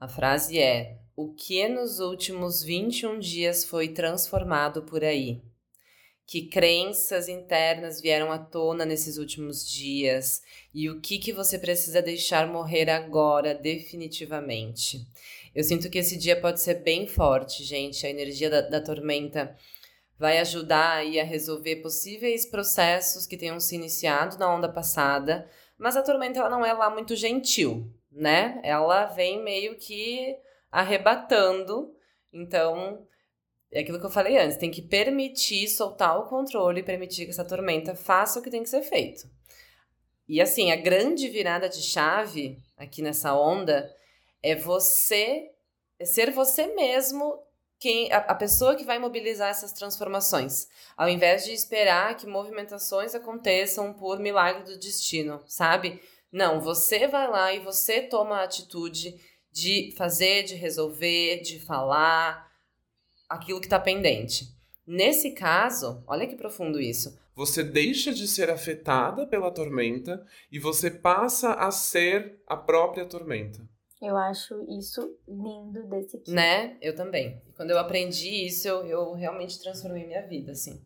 a 0.00 0.08
frase 0.08 0.58
é: 0.58 0.98
o 1.18 1.34
que 1.34 1.66
nos 1.66 1.98
últimos 1.98 2.62
21 2.62 3.18
dias 3.18 3.64
foi 3.64 3.88
transformado 3.88 4.84
por 4.84 5.02
aí? 5.02 5.42
Que 6.24 6.42
crenças 6.42 7.28
internas 7.28 8.00
vieram 8.00 8.30
à 8.30 8.38
tona 8.38 8.84
nesses 8.84 9.18
últimos 9.18 9.68
dias? 9.68 10.40
E 10.72 10.88
o 10.88 11.00
que, 11.00 11.18
que 11.18 11.32
você 11.32 11.58
precisa 11.58 12.00
deixar 12.00 12.46
morrer 12.46 12.88
agora, 12.88 13.52
definitivamente? 13.52 15.08
Eu 15.52 15.64
sinto 15.64 15.90
que 15.90 15.98
esse 15.98 16.16
dia 16.16 16.40
pode 16.40 16.60
ser 16.60 16.84
bem 16.84 17.08
forte, 17.08 17.64
gente. 17.64 18.06
A 18.06 18.10
energia 18.10 18.48
da, 18.48 18.60
da 18.60 18.80
tormenta 18.80 19.56
vai 20.16 20.38
ajudar 20.38 20.98
aí 20.98 21.18
a 21.18 21.24
resolver 21.24 21.82
possíveis 21.82 22.46
processos 22.46 23.26
que 23.26 23.36
tenham 23.36 23.58
se 23.58 23.74
iniciado 23.74 24.38
na 24.38 24.54
onda 24.54 24.68
passada, 24.68 25.50
mas 25.76 25.96
a 25.96 26.02
tormenta 26.02 26.38
ela 26.38 26.48
não 26.48 26.64
é 26.64 26.72
lá 26.72 26.88
muito 26.88 27.16
gentil, 27.16 27.92
né? 28.08 28.60
Ela 28.62 29.06
vem 29.06 29.42
meio 29.42 29.74
que 29.74 30.38
arrebatando. 30.70 31.94
Então, 32.32 33.06
é 33.70 33.80
aquilo 33.80 33.98
que 34.00 34.06
eu 34.06 34.10
falei 34.10 34.38
antes, 34.38 34.56
tem 34.56 34.70
que 34.70 34.82
permitir 34.82 35.68
soltar 35.68 36.18
o 36.18 36.26
controle, 36.26 36.82
permitir 36.82 37.24
que 37.24 37.30
essa 37.30 37.44
tormenta 37.44 37.94
faça 37.94 38.38
o 38.38 38.42
que 38.42 38.50
tem 38.50 38.62
que 38.62 38.68
ser 38.68 38.82
feito. 38.82 39.28
E 40.28 40.40
assim, 40.40 40.70
a 40.70 40.76
grande 40.76 41.28
virada 41.28 41.68
de 41.68 41.82
chave 41.82 42.58
aqui 42.76 43.00
nessa 43.00 43.34
onda 43.34 43.90
é 44.42 44.54
você 44.54 45.50
é 45.98 46.04
ser 46.04 46.30
você 46.30 46.68
mesmo 46.74 47.42
quem 47.78 48.12
a, 48.12 48.18
a, 48.18 48.34
pessoa 48.34 48.74
que 48.74 48.84
vai 48.84 48.98
mobilizar 48.98 49.50
essas 49.50 49.72
transformações, 49.72 50.68
ao 50.96 51.08
invés 51.08 51.44
de 51.44 51.52
esperar 51.52 52.16
que 52.16 52.26
movimentações 52.26 53.14
aconteçam 53.14 53.92
por 53.92 54.18
milagre 54.18 54.64
do 54.64 54.78
destino, 54.78 55.42
sabe? 55.46 56.00
Não, 56.30 56.60
você 56.60 57.06
vai 57.06 57.28
lá 57.28 57.52
e 57.52 57.60
você 57.60 58.02
toma 58.02 58.36
a 58.38 58.44
atitude 58.44 59.18
de 59.52 59.92
fazer, 59.96 60.44
de 60.44 60.54
resolver, 60.54 61.40
de 61.40 61.58
falar 61.60 62.50
aquilo 63.28 63.60
que 63.60 63.66
está 63.66 63.78
pendente. 63.78 64.48
Nesse 64.86 65.32
caso, 65.32 66.02
olha 66.06 66.26
que 66.26 66.36
profundo 66.36 66.80
isso. 66.80 67.18
Você 67.34 67.62
deixa 67.62 68.12
de 68.12 68.26
ser 68.26 68.50
afetada 68.50 69.26
pela 69.26 69.50
tormenta 69.50 70.26
e 70.50 70.58
você 70.58 70.90
passa 70.90 71.52
a 71.54 71.70
ser 71.70 72.42
a 72.46 72.56
própria 72.56 73.04
tormenta. 73.04 73.60
Eu 74.00 74.16
acho 74.16 74.64
isso 74.68 75.16
lindo 75.26 75.84
desse 75.84 76.18
kit. 76.18 76.32
Né? 76.32 76.76
Eu 76.80 76.94
também. 76.94 77.42
Quando 77.56 77.70
eu 77.70 77.78
aprendi 77.78 78.46
isso, 78.46 78.66
eu, 78.66 78.86
eu 78.86 79.12
realmente 79.12 79.60
transformei 79.60 80.06
minha 80.06 80.26
vida, 80.26 80.52
assim. 80.52 80.80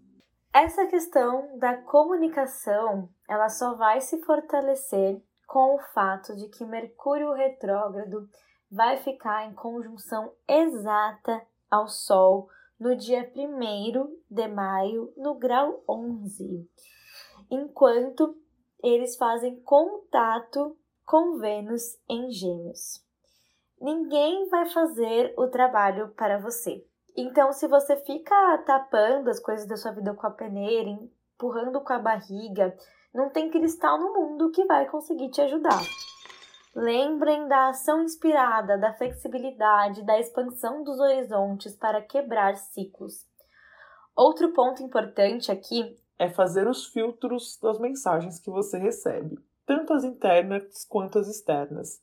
Essa 0.53 0.87
questão 0.87 1.59
da 1.59 1.77
comunicação, 1.77 3.09
ela 3.29 3.49
só 3.49 3.75
vai 3.75 4.01
se 4.01 4.21
fortalecer 4.23 5.19
com 5.47 5.77
o 5.77 5.79
fato 5.95 6.35
de 6.37 6.49
que 6.49 6.65
Mercúrio 6.65 7.33
retrógrado 7.33 8.29
vai 8.73 8.97
ficar 8.97 9.47
em 9.47 9.55
conjunção 9.55 10.33
exata 10.49 11.43
ao 11.71 11.87
Sol 11.87 12.49
no 12.81 12.97
dia 12.97 13.31
1 13.37 14.17
de 14.31 14.49
maio, 14.49 15.13
no 15.15 15.35
grau 15.35 15.85
11, 15.87 16.67
enquanto 17.51 18.35
eles 18.83 19.17
fazem 19.17 19.61
contato 19.61 20.75
com 21.05 21.39
Vênus 21.39 21.99
em 22.09 22.31
Gêmeos. 22.31 23.05
Ninguém 23.79 24.49
vai 24.49 24.67
fazer 24.71 25.35
o 25.37 25.49
trabalho 25.49 26.09
para 26.17 26.39
você. 26.39 26.83
Então, 27.15 27.53
se 27.53 27.69
você 27.69 27.97
fica 27.97 28.59
tapando 28.67 29.29
as 29.29 29.39
coisas 29.39 29.67
da 29.67 29.77
sua 29.77 29.93
vida 29.93 30.15
com 30.15 30.27
a 30.27 30.31
peneira, 30.31 30.89
empurrando 30.89 31.81
com 31.83 31.93
a 31.93 31.99
barriga, 31.99 32.75
não 33.13 33.29
tem 33.29 33.51
cristal 33.51 33.99
no 33.99 34.15
mundo 34.15 34.51
que 34.51 34.65
vai 34.65 34.89
conseguir 34.89 35.31
te 35.31 35.43
ajudar. 35.43 35.83
Lembrem 36.75 37.49
da 37.49 37.69
ação 37.69 38.03
inspirada, 38.03 38.79
da 38.79 38.95
flexibilidade, 38.95 40.03
da 40.05 40.19
expansão 40.19 40.83
dos 40.83 40.99
horizontes 40.99 41.77
para 41.77 42.01
quebrar 42.01 42.57
ciclos. 42.57 43.27
Outro 44.17 44.53
ponto 44.55 44.83
importante 44.83 45.53
aqui 45.53 45.99
é 46.19 46.31
fazer 46.31 46.67
os 46.67 46.87
filtros 46.87 47.59
das 47.61 47.79
mensagens 47.79 48.39
que 48.39 48.51
você 48.51 48.79
recebe, 48.79 49.39
tanto 49.67 49.93
as 49.93 50.03
internas 50.03 50.85
quanto 50.89 51.19
as 51.19 51.29
externas. 51.29 52.01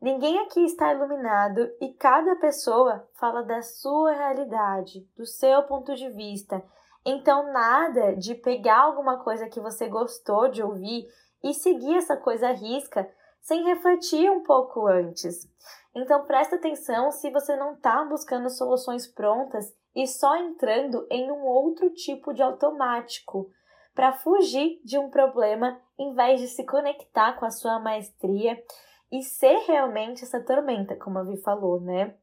Ninguém 0.00 0.38
aqui 0.40 0.64
está 0.64 0.92
iluminado 0.92 1.70
e 1.80 1.92
cada 1.94 2.36
pessoa 2.36 3.06
fala 3.14 3.42
da 3.42 3.62
sua 3.62 4.12
realidade, 4.12 5.06
do 5.16 5.24
seu 5.24 5.62
ponto 5.62 5.94
de 5.94 6.08
vista. 6.10 6.62
Então, 7.06 7.52
nada 7.52 8.16
de 8.16 8.34
pegar 8.34 8.80
alguma 8.80 9.18
coisa 9.18 9.48
que 9.48 9.60
você 9.60 9.88
gostou 9.88 10.48
de 10.48 10.62
ouvir 10.62 11.06
e 11.42 11.54
seguir 11.54 11.96
essa 11.96 12.16
coisa 12.16 12.48
à 12.48 12.52
risca 12.52 13.10
sem 13.40 13.64
refletir 13.64 14.30
um 14.30 14.42
pouco 14.42 14.86
antes. 14.86 15.48
Então 15.94 16.24
presta 16.24 16.56
atenção 16.56 17.10
se 17.10 17.30
você 17.30 17.56
não 17.56 17.74
está 17.74 18.04
buscando 18.04 18.48
soluções 18.50 19.06
prontas 19.06 19.74
e 19.94 20.06
só 20.06 20.36
entrando 20.36 21.06
em 21.10 21.30
um 21.30 21.44
outro 21.44 21.90
tipo 21.90 22.32
de 22.32 22.42
automático 22.42 23.50
para 23.94 24.12
fugir 24.12 24.80
de 24.84 24.98
um 24.98 25.10
problema 25.10 25.80
em 25.98 26.14
vez 26.14 26.40
de 26.40 26.48
se 26.48 26.64
conectar 26.64 27.32
com 27.38 27.44
a 27.44 27.50
sua 27.50 27.78
maestria 27.80 28.62
e 29.10 29.22
ser 29.22 29.64
realmente 29.66 30.22
essa 30.22 30.40
tormenta, 30.40 30.94
como 30.94 31.18
a 31.18 31.24
Vi 31.24 31.36
falou, 31.38 31.80
né? 31.80 32.14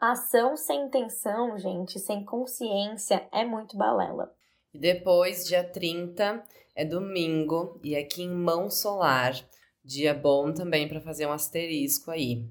Ação 0.00 0.56
sem 0.56 0.86
intenção, 0.86 1.56
gente, 1.56 2.00
sem 2.00 2.24
consciência, 2.24 3.28
é 3.30 3.44
muito 3.44 3.76
balela. 3.76 4.34
Depois, 4.74 5.46
dia 5.46 5.62
30, 5.62 6.42
é 6.74 6.84
domingo 6.84 7.78
e 7.84 7.94
aqui 7.94 8.22
em 8.22 8.34
Mão 8.34 8.68
Solar 8.68 9.32
Dia 9.84 10.14
bom 10.14 10.52
também 10.52 10.88
para 10.88 11.00
fazer 11.00 11.26
um 11.26 11.32
asterisco 11.32 12.10
aí. 12.10 12.44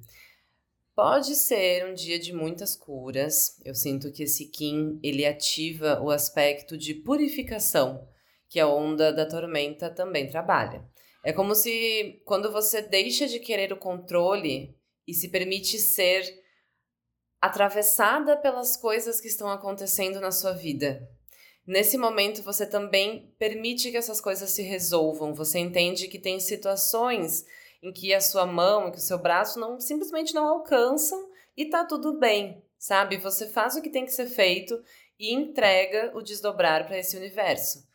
Pode 0.94 1.36
ser 1.36 1.86
um 1.86 1.94
dia 1.94 2.20
de 2.20 2.34
muitas 2.34 2.76
curas. 2.76 3.60
Eu 3.64 3.74
sinto 3.74 4.12
que 4.12 4.24
esse 4.24 4.48
Kim, 4.48 5.00
ele 5.02 5.26
ativa 5.26 6.02
o 6.02 6.10
aspecto 6.12 6.78
de 6.78 6.94
purificação, 6.94 8.08
que 8.50 8.60
a 8.60 8.68
onda 8.68 9.14
da 9.14 9.26
tormenta 9.26 9.90
também 9.90 10.28
trabalha. 10.28 10.86
É 11.24 11.32
como 11.32 11.56
se 11.56 12.22
quando 12.26 12.52
você 12.52 12.82
deixa 12.82 13.28
de 13.28 13.40
querer 13.40 13.72
o 13.72 13.78
controle 13.78 14.76
e 15.08 15.14
se 15.14 15.30
permite 15.30 15.80
ser 15.80 16.24
atravessada 17.40 18.36
pelas 18.38 18.76
coisas 18.76 19.22
que 19.22 19.28
estão 19.28 19.50
acontecendo 19.50 20.20
na 20.20 20.32
sua 20.32 20.52
vida. 20.52 21.08
Nesse 21.66 21.98
momento, 21.98 22.42
você 22.42 22.66
também 22.66 23.34
permite 23.38 23.92
que 23.92 23.98
essas 23.98 24.20
coisas 24.20 24.50
se 24.50 24.64
resolvam. 24.64 25.34
Você 25.34 25.60
entende 25.60 26.08
que 26.08 26.18
tem 26.18 26.40
situações 26.40 27.46
em 27.84 27.92
que 27.92 28.14
a 28.14 28.22
sua 28.22 28.46
mão, 28.46 28.92
que 28.92 28.98
o 28.98 29.02
seu 29.02 29.18
braço 29.18 29.60
não 29.60 29.80
simplesmente 29.80 30.34
não 30.34 30.48
alcançam 30.48 31.30
e 31.56 31.70
tá 31.70 31.86
tudo 31.86 32.18
bem, 32.20 32.64
sabe? 32.78 33.18
Você 33.18 33.48
faz 33.48 33.76
o 33.76 33.82
que 33.82 33.90
tem 33.90 34.06
que 34.06 34.14
ser 34.14 34.28
feito 34.28 34.82
e 35.20 35.34
entrega 35.34 36.12
o 36.16 36.22
desdobrar 36.22 36.86
para 36.88 36.98
esse 36.98 37.16
universo. 37.16 37.88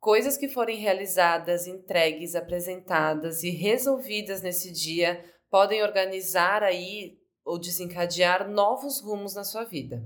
Coisas 0.00 0.36
que 0.36 0.48
forem 0.48 0.78
realizadas, 0.78 1.66
entregues, 1.66 2.34
apresentadas 2.34 3.42
e 3.42 3.50
resolvidas 3.50 4.42
nesse 4.42 4.70
dia 4.70 5.24
podem 5.48 5.82
organizar 5.82 6.62
aí 6.62 7.18
ou 7.44 7.58
desencadear 7.58 8.48
novos 8.50 9.00
rumos 9.00 9.34
na 9.34 9.44
sua 9.44 9.64
vida. 9.64 10.02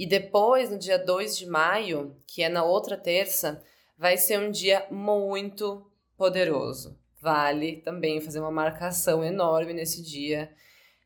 E 0.00 0.06
depois, 0.06 0.70
no 0.70 0.78
dia 0.78 0.98
2 0.98 1.36
de 1.36 1.44
maio, 1.44 2.16
que 2.26 2.42
é 2.42 2.48
na 2.48 2.64
outra 2.64 2.96
terça, 2.96 3.62
vai 3.98 4.16
ser 4.16 4.40
um 4.40 4.50
dia 4.50 4.86
muito 4.90 5.86
poderoso. 6.16 6.98
Vale 7.20 7.82
também 7.82 8.18
fazer 8.18 8.40
uma 8.40 8.50
marcação 8.50 9.22
enorme 9.22 9.74
nesse 9.74 10.02
dia. 10.02 10.50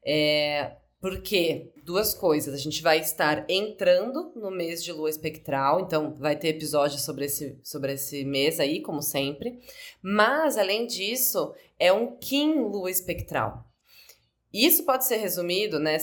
É, 0.07 0.77
porque 1.01 1.73
duas 1.83 2.15
coisas, 2.15 2.55
a 2.55 2.57
gente 2.57 2.81
vai 2.85 3.01
estar 3.01 3.45
entrando 3.51 4.33
no 4.37 4.49
mês 4.49 4.85
de 4.85 4.93
lua 4.93 5.11
espectral, 5.11 5.81
então 5.81 6.15
vai 6.15 6.37
ter 6.37 6.51
episódio 6.51 7.01
sobre 7.01 7.25
esse, 7.25 7.59
sobre 7.65 7.95
esse 7.95 8.25
mês 8.25 8.61
aí, 8.61 8.81
como 8.81 9.03
sempre. 9.03 9.59
Mas, 10.01 10.57
além 10.57 10.87
disso, 10.87 11.53
é 11.81 11.93
um 11.93 12.17
Kim 12.17 12.61
lua 12.61 12.93
espectral. 12.93 13.69
Isso 14.53 14.85
pode 14.85 15.05
ser 15.05 15.17
resumido, 15.17 15.81
né? 15.81 15.99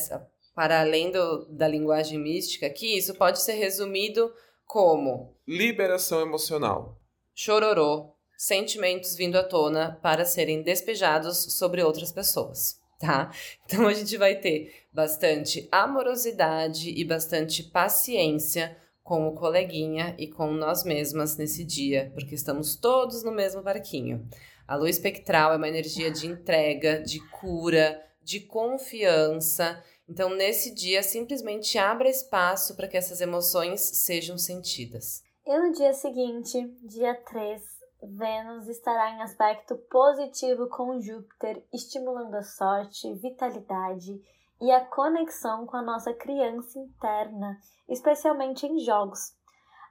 Para 0.53 0.81
além 0.81 1.11
do, 1.11 1.45
da 1.45 1.67
linguagem 1.67 2.19
mística 2.19 2.67
aqui, 2.67 2.97
isso 2.97 3.15
pode 3.15 3.41
ser 3.41 3.53
resumido 3.53 4.31
como 4.65 5.35
liberação 5.47 6.21
emocional, 6.21 6.97
chororô, 7.33 8.13
sentimentos 8.37 9.15
vindo 9.15 9.37
à 9.37 9.43
tona 9.43 9.99
para 10.01 10.25
serem 10.25 10.63
despejados 10.63 11.57
sobre 11.57 11.83
outras 11.83 12.11
pessoas, 12.11 12.79
tá? 12.99 13.31
Então 13.65 13.87
a 13.87 13.93
gente 13.93 14.17
vai 14.17 14.35
ter 14.35 14.85
bastante 14.91 15.67
amorosidade 15.71 16.89
e 16.89 17.03
bastante 17.03 17.63
paciência 17.63 18.77
com 19.03 19.27
o 19.27 19.35
coleguinha 19.35 20.15
e 20.17 20.27
com 20.27 20.51
nós 20.51 20.83
mesmas 20.83 21.35
nesse 21.37 21.65
dia, 21.65 22.11
porque 22.13 22.35
estamos 22.35 22.75
todos 22.75 23.23
no 23.23 23.31
mesmo 23.31 23.61
barquinho. 23.61 24.27
A 24.67 24.75
lua 24.75 24.89
espectral 24.89 25.51
é 25.51 25.57
uma 25.57 25.67
energia 25.67 26.09
de 26.09 26.27
entrega, 26.27 27.01
de 27.01 27.19
cura, 27.27 28.01
de 28.23 28.39
confiança 28.39 29.83
então, 30.07 30.29
nesse 30.29 30.73
dia, 30.73 31.01
simplesmente 31.03 31.77
abra 31.77 32.09
espaço 32.09 32.75
para 32.75 32.87
que 32.87 32.97
essas 32.97 33.21
emoções 33.21 33.81
sejam 33.81 34.37
sentidas. 34.37 35.23
E 35.45 35.57
no 35.57 35.71
dia 35.71 35.93
seguinte, 35.93 36.61
dia 36.83 37.15
3, 37.15 37.61
Vênus 38.03 38.67
estará 38.67 39.11
em 39.11 39.21
aspecto 39.21 39.75
positivo 39.89 40.67
com 40.67 40.99
Júpiter, 40.99 41.63
estimulando 41.71 42.35
a 42.35 42.41
sorte, 42.41 43.13
vitalidade 43.13 44.19
e 44.59 44.71
a 44.71 44.83
conexão 44.83 45.65
com 45.65 45.77
a 45.77 45.81
nossa 45.81 46.13
criança 46.13 46.79
interna, 46.79 47.57
especialmente 47.87 48.65
em 48.65 48.79
jogos. 48.79 49.35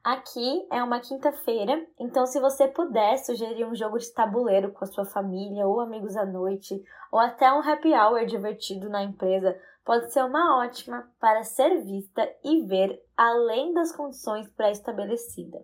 Aqui 0.02 0.66
é 0.72 0.82
uma 0.82 0.98
quinta-feira, 0.98 1.86
então 1.98 2.24
se 2.24 2.40
você 2.40 2.66
puder 2.66 3.18
sugerir 3.18 3.64
um 3.66 3.74
jogo 3.74 3.98
de 3.98 4.10
tabuleiro 4.12 4.72
com 4.72 4.84
a 4.84 4.88
sua 4.88 5.04
família 5.04 5.66
ou 5.66 5.78
amigos 5.78 6.16
à 6.16 6.24
noite, 6.24 6.82
ou 7.12 7.18
até 7.18 7.52
um 7.52 7.60
happy 7.60 7.92
hour 7.92 8.24
divertido 8.24 8.88
na 8.88 9.02
empresa, 9.02 9.60
pode 9.84 10.12
ser 10.12 10.24
uma 10.24 10.58
ótima 10.58 11.10
para 11.20 11.42
ser 11.42 11.82
vista 11.82 12.28
e 12.44 12.62
ver 12.66 13.02
além 13.16 13.72
das 13.72 13.94
condições 13.94 14.48
pré-estabelecidas. 14.50 15.62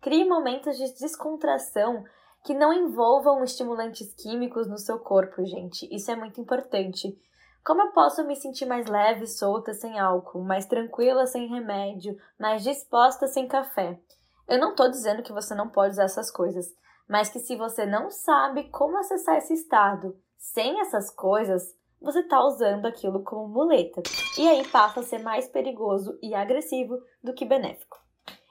Crie 0.00 0.28
momentos 0.28 0.76
de 0.76 0.92
descontração 0.94 2.04
que 2.44 2.54
não 2.54 2.72
envolvam 2.72 3.42
estimulantes 3.42 4.14
químicos 4.14 4.68
no 4.68 4.78
seu 4.78 4.98
corpo, 4.98 5.44
gente. 5.44 5.88
Isso 5.94 6.10
é 6.10 6.16
muito 6.16 6.40
importante. 6.40 7.18
Como 7.64 7.82
eu 7.82 7.92
posso 7.92 8.24
me 8.24 8.36
sentir 8.36 8.64
mais 8.64 8.86
leve, 8.86 9.26
solta 9.26 9.74
sem 9.74 9.98
álcool, 9.98 10.42
mais 10.42 10.64
tranquila 10.64 11.26
sem 11.26 11.48
remédio, 11.48 12.16
mais 12.38 12.62
disposta 12.62 13.26
sem 13.26 13.46
café? 13.46 14.00
Eu 14.48 14.58
não 14.58 14.70
estou 14.70 14.88
dizendo 14.88 15.22
que 15.22 15.32
você 15.32 15.54
não 15.54 15.68
pode 15.68 15.92
usar 15.92 16.04
essas 16.04 16.30
coisas, 16.30 16.66
mas 17.08 17.28
que 17.28 17.38
se 17.38 17.56
você 17.56 17.84
não 17.84 18.10
sabe 18.10 18.70
como 18.70 18.96
acessar 18.96 19.36
esse 19.36 19.52
estado 19.52 20.16
sem 20.38 20.80
essas 20.80 21.10
coisas, 21.10 21.76
você 22.00 22.20
está 22.20 22.44
usando 22.44 22.86
aquilo 22.86 23.22
como 23.22 23.48
muleta. 23.48 24.02
E 24.38 24.46
aí 24.48 24.66
passa 24.68 25.00
a 25.00 25.02
ser 25.02 25.18
mais 25.18 25.48
perigoso 25.48 26.18
e 26.22 26.34
agressivo 26.34 26.98
do 27.22 27.34
que 27.34 27.44
benéfico. 27.44 27.98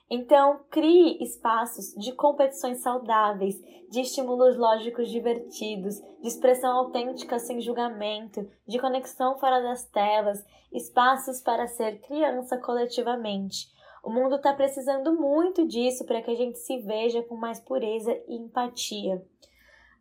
Então, 0.10 0.62
crie 0.70 1.22
espaços 1.22 1.94
de 1.96 2.14
competições 2.14 2.80
saudáveis, 2.80 3.62
de 3.90 4.02
estímulos 4.02 4.58
lógicos 4.58 5.10
divertidos, 5.10 5.96
de 6.22 6.28
expressão 6.28 6.72
autêntica 6.78 7.40
sem 7.40 7.60
julgamento, 7.60 8.50
de 8.66 8.80
conexão 8.80 9.38
fora 9.38 9.62
das 9.62 9.86
telas, 9.86 10.44
espaços 10.72 11.42
para 11.42 11.68
ser 11.68 12.00
criança 12.02 12.58
coletivamente. 12.58 13.70
O 14.04 14.10
mundo 14.10 14.36
está 14.36 14.54
precisando 14.54 15.14
muito 15.14 15.68
disso 15.68 16.06
para 16.06 16.22
que 16.22 16.32
a 16.32 16.36
gente 16.36 16.58
se 16.60 16.78
veja 16.80 17.22
com 17.24 17.36
mais 17.36 17.60
pureza 17.60 18.12
e 18.28 18.36
empatia. 18.36 19.22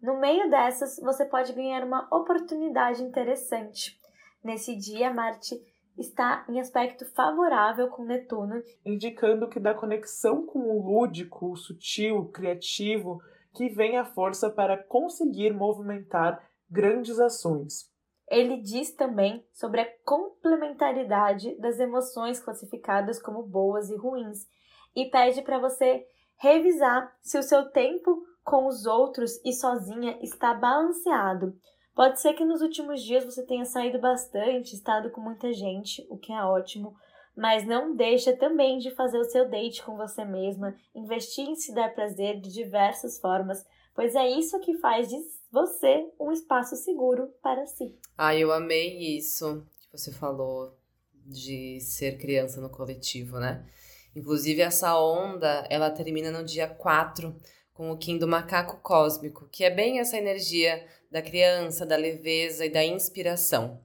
No 0.01 0.19
meio 0.21 0.51
dessas, 0.51 0.99
você 1.01 1.25
pode 1.25 1.53
ganhar 1.53 1.85
uma 1.85 2.07
oportunidade 2.15 3.03
interessante. 3.03 3.99
Nesse 4.43 4.77
dia, 4.77 5.13
Marte 5.13 5.57
está 5.99 6.45
em 6.49 6.61
aspecto 6.61 7.05
favorável 7.15 7.89
com 7.89 8.05
Netuno, 8.05 8.63
indicando 8.85 9.49
que 9.49 9.59
da 9.59 9.75
conexão 9.75 10.45
com 10.45 10.59
o 10.61 10.83
lúdico, 10.83 11.53
o 11.53 11.57
sutil, 11.57 12.19
o 12.19 12.29
criativo, 12.29 13.21
que 13.55 13.69
vem 13.69 13.97
a 13.97 14.05
força 14.05 14.51
para 14.51 14.77
conseguir 14.77 15.53
movimentar 15.53 16.47
grandes 16.71 17.19
ações. 17.19 17.91
Ele 18.29 18.59
diz 18.59 18.93
também 18.93 19.47
sobre 19.53 19.81
a 19.81 19.89
complementaridade 20.05 21.57
das 21.59 21.79
emoções 21.79 22.41
classificadas 22.41 23.21
como 23.23 23.43
boas 23.43 23.89
e 23.89 23.97
ruins 23.97 24.47
e 24.95 25.07
pede 25.07 25.43
para 25.43 25.59
você 25.59 26.07
revisar 26.37 27.17
se 27.23 27.39
o 27.39 27.43
seu 27.43 27.71
tempo 27.71 28.23
com 28.47 28.67
os 28.67 28.87
outros 28.87 29.39
e 29.45 29.53
sozinha 29.53 30.19
está 30.23 30.55
balanceado 30.55 31.55
Pode 31.97 32.21
ser 32.21 32.35
que 32.35 32.45
nos 32.45 32.61
últimos 32.61 33.03
dias 33.03 33.25
você 33.25 33.43
tenha 33.43 33.65
saído 33.65 33.99
bastante, 33.99 34.75
estado 34.75 35.11
com 35.11 35.19
muita 35.19 35.51
gente, 35.55 36.07
o 36.11 36.19
que 36.19 36.31
é 36.31 36.45
ótimo, 36.45 36.95
mas 37.35 37.67
não 37.67 37.97
deixa 37.97 38.37
também 38.37 38.77
de 38.77 38.95
fazer 38.95 39.19
o 39.19 39.25
seu 39.25 39.49
date 39.49 39.83
com 39.83 39.97
você 39.97 40.23
mesma, 40.23 40.77
investir 40.95 41.49
em 41.49 41.55
se 41.55 41.75
dar 41.75 41.95
prazer 41.95 42.39
de 42.39 42.53
diversas 42.53 43.19
formas, 43.19 43.65
pois 43.95 44.15
é 44.15 44.29
isso 44.29 44.61
que 44.61 44.77
faz 44.77 45.09
de 45.09 45.17
você 45.51 46.07
um 46.21 46.31
espaço 46.31 46.77
seguro 46.77 47.33
para 47.43 47.65
si. 47.65 47.99
Ah, 48.19 48.37
eu 48.37 48.53
amei 48.53 49.17
isso 49.17 49.67
que 49.81 49.99
você 49.99 50.13
falou 50.13 50.77
de 51.25 51.81
ser 51.81 52.19
criança 52.19 52.61
no 52.61 52.69
coletivo, 52.69 53.39
né? 53.39 53.67
Inclusive 54.15 54.61
essa 54.61 55.01
onda, 55.01 55.67
ela 55.71 55.91
termina 55.91 56.31
no 56.31 56.45
dia 56.45 56.69
4 56.69 57.35
com 57.77 57.91
o 57.91 57.99
Kim 57.99 58.17
do 58.17 58.27
macaco 58.27 58.81
cósmico, 58.81 59.47
que 59.53 59.63
é 59.63 59.71
bem 59.71 60.01
essa 60.01 60.17
energia 60.17 60.87
da 61.11 61.21
criança, 61.21 61.85
da 61.85 61.95
leveza 61.95 62.65
e 62.65 62.71
da 62.71 62.83
inspiração. 62.83 63.81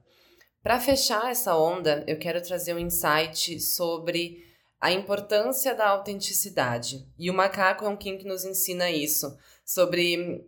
Para 0.62 0.80
fechar 0.80 1.30
essa 1.30 1.54
onda, 1.56 2.02
eu 2.06 2.18
quero 2.18 2.40
trazer 2.40 2.72
um 2.72 2.78
insight 2.78 3.60
sobre 3.60 4.42
a 4.80 4.90
importância 4.90 5.74
da 5.74 5.88
autenticidade. 5.88 7.06
E 7.18 7.30
o 7.30 7.34
macaco 7.34 7.84
é 7.84 7.88
um 7.88 7.96
Kim 7.96 8.16
que 8.16 8.26
nos 8.26 8.44
ensina 8.44 8.90
isso, 8.90 9.36
sobre 9.64 10.42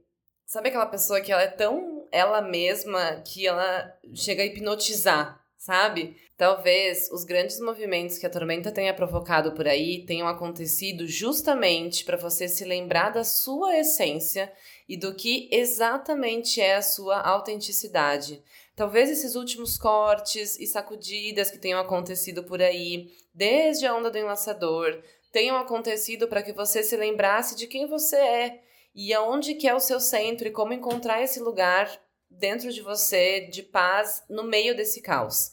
sabe 0.46 0.68
aquela 0.68 0.86
pessoa 0.86 1.20
que 1.20 1.30
ela 1.30 1.42
é 1.42 1.48
tão 1.48 2.08
ela 2.10 2.40
mesma 2.40 3.22
que 3.26 3.46
ela 3.46 3.92
chega 4.14 4.42
a 4.42 4.46
hipnotizar, 4.46 5.43
sabe? 5.64 6.14
Talvez 6.36 7.10
os 7.10 7.24
grandes 7.24 7.58
movimentos 7.58 8.18
que 8.18 8.26
a 8.26 8.30
tormenta 8.30 8.70
tenha 8.70 8.92
provocado 8.92 9.52
por 9.52 9.66
aí 9.66 10.04
tenham 10.04 10.28
acontecido 10.28 11.06
justamente 11.06 12.04
para 12.04 12.18
você 12.18 12.46
se 12.46 12.66
lembrar 12.66 13.08
da 13.08 13.24
sua 13.24 13.78
essência 13.78 14.52
e 14.86 14.94
do 14.94 15.14
que 15.14 15.48
exatamente 15.50 16.60
é 16.60 16.74
a 16.74 16.82
sua 16.82 17.18
autenticidade. 17.18 18.42
Talvez 18.76 19.08
esses 19.08 19.36
últimos 19.36 19.78
cortes 19.78 20.60
e 20.60 20.66
sacudidas 20.66 21.50
que 21.50 21.58
tenham 21.58 21.80
acontecido 21.80 22.44
por 22.44 22.60
aí, 22.60 23.10
desde 23.32 23.86
a 23.86 23.96
onda 23.96 24.10
do 24.10 24.18
enlaçador, 24.18 25.02
tenham 25.32 25.56
acontecido 25.56 26.28
para 26.28 26.42
que 26.42 26.52
você 26.52 26.82
se 26.82 26.94
lembrasse 26.94 27.56
de 27.56 27.66
quem 27.66 27.86
você 27.86 28.16
é 28.16 28.60
e 28.94 29.14
aonde 29.14 29.54
que 29.54 29.66
é 29.66 29.74
o 29.74 29.80
seu 29.80 29.98
centro 29.98 30.46
e 30.46 30.52
como 30.52 30.74
encontrar 30.74 31.22
esse 31.22 31.40
lugar 31.40 32.03
dentro 32.38 32.72
de 32.72 32.80
você 32.82 33.48
de 33.48 33.62
paz 33.62 34.22
no 34.28 34.44
meio 34.44 34.76
desse 34.76 35.00
caos. 35.00 35.52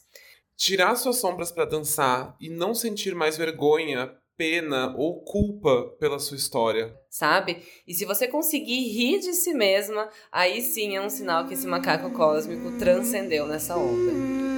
Tirar 0.56 0.96
suas 0.96 1.18
sombras 1.18 1.52
para 1.52 1.66
dançar 1.66 2.36
e 2.40 2.50
não 2.50 2.74
sentir 2.74 3.16
mais 3.16 3.38
vergonha 3.38 4.16
pena 4.38 4.96
ou 4.98 5.24
culpa 5.24 5.96
pela 6.00 6.18
sua 6.18 6.36
história. 6.36 6.96
Sabe? 7.10 7.64
E 7.88 7.94
se 7.94 8.06
você 8.06 8.28
conseguir 8.28 8.88
rir 8.88 9.20
de 9.20 9.34
si 9.34 9.54
mesma, 9.54 10.10
aí 10.32 10.64
sim 10.64 10.96
é 10.96 11.02
um 11.02 11.12
sinal 11.12 11.48
que 11.48 11.54
esse 11.54 11.68
macaco 11.68 12.10
cósmico 12.12 12.76
transcendeu 12.80 13.46
nessa 13.46 13.78
onda. 13.78 14.51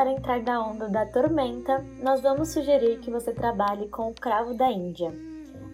Para 0.00 0.12
entrar 0.12 0.42
na 0.42 0.66
onda 0.66 0.88
da 0.88 1.04
tormenta, 1.04 1.84
nós 2.02 2.22
vamos 2.22 2.54
sugerir 2.54 3.00
que 3.00 3.10
você 3.10 3.34
trabalhe 3.34 3.86
com 3.88 4.08
o 4.08 4.14
cravo 4.14 4.54
da 4.54 4.72
Índia. 4.72 5.12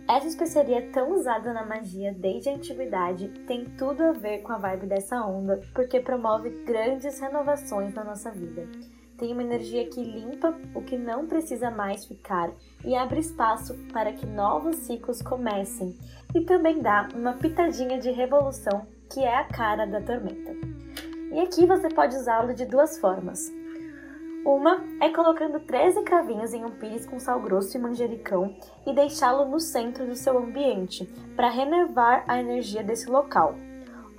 Essa 0.09 0.27
especiaria 0.27 0.91
tão 0.91 1.13
usada 1.13 1.53
na 1.53 1.65
magia 1.65 2.13
desde 2.13 2.49
a 2.49 2.55
antiguidade 2.55 3.29
tem 3.47 3.65
tudo 3.79 4.03
a 4.03 4.11
ver 4.11 4.39
com 4.39 4.51
a 4.51 4.59
vibe 4.59 4.89
dessa 4.89 5.25
onda, 5.25 5.61
porque 5.73 6.01
promove 6.01 6.51
grandes 6.65 7.21
renovações 7.21 7.95
na 7.95 8.03
nossa 8.03 8.33
vida. 8.33 8.69
Tem 9.17 9.33
uma 9.33 9.45
energia 9.45 9.89
que 9.89 10.03
limpa 10.03 10.59
o 10.75 10.83
que 10.83 10.99
não 10.99 11.29
precisa 11.29 11.71
mais 11.71 12.05
ficar 12.05 12.51
e 12.85 12.97
abre 12.97 13.21
espaço 13.21 13.77
para 13.93 14.13
que 14.13 14.27
novos 14.27 14.75
ciclos 14.75 15.23
comecem, 15.23 15.97
e 16.35 16.41
também 16.41 16.83
dá 16.83 17.07
uma 17.15 17.35
pitadinha 17.35 17.97
de 18.01 18.11
revolução, 18.11 18.89
que 19.09 19.21
é 19.21 19.37
a 19.37 19.45
cara 19.45 19.87
da 19.87 20.01
tormenta. 20.01 20.51
E 21.31 21.39
aqui 21.39 21.65
você 21.65 21.89
pode 21.89 22.17
usá-lo 22.17 22.53
de 22.55 22.67
duas 22.67 22.99
formas. 22.99 23.55
Uma 24.47 24.81
é 25.01 25.09
colocando 25.09 25.59
13 25.59 26.03
cravinhos 26.03 26.55
em 26.55 26.65
um 26.65 26.71
pires 26.71 27.05
com 27.05 27.19
sal 27.19 27.41
grosso 27.41 27.77
e 27.77 27.81
manjericão 27.81 28.55
e 28.87 28.93
deixá-lo 28.93 29.45
no 29.45 29.59
centro 29.59 30.07
do 30.07 30.15
seu 30.15 30.39
ambiente 30.39 31.05
para 31.35 31.51
renovar 31.51 32.23
a 32.29 32.39
energia 32.39 32.81
desse 32.81 33.11
local. 33.11 33.57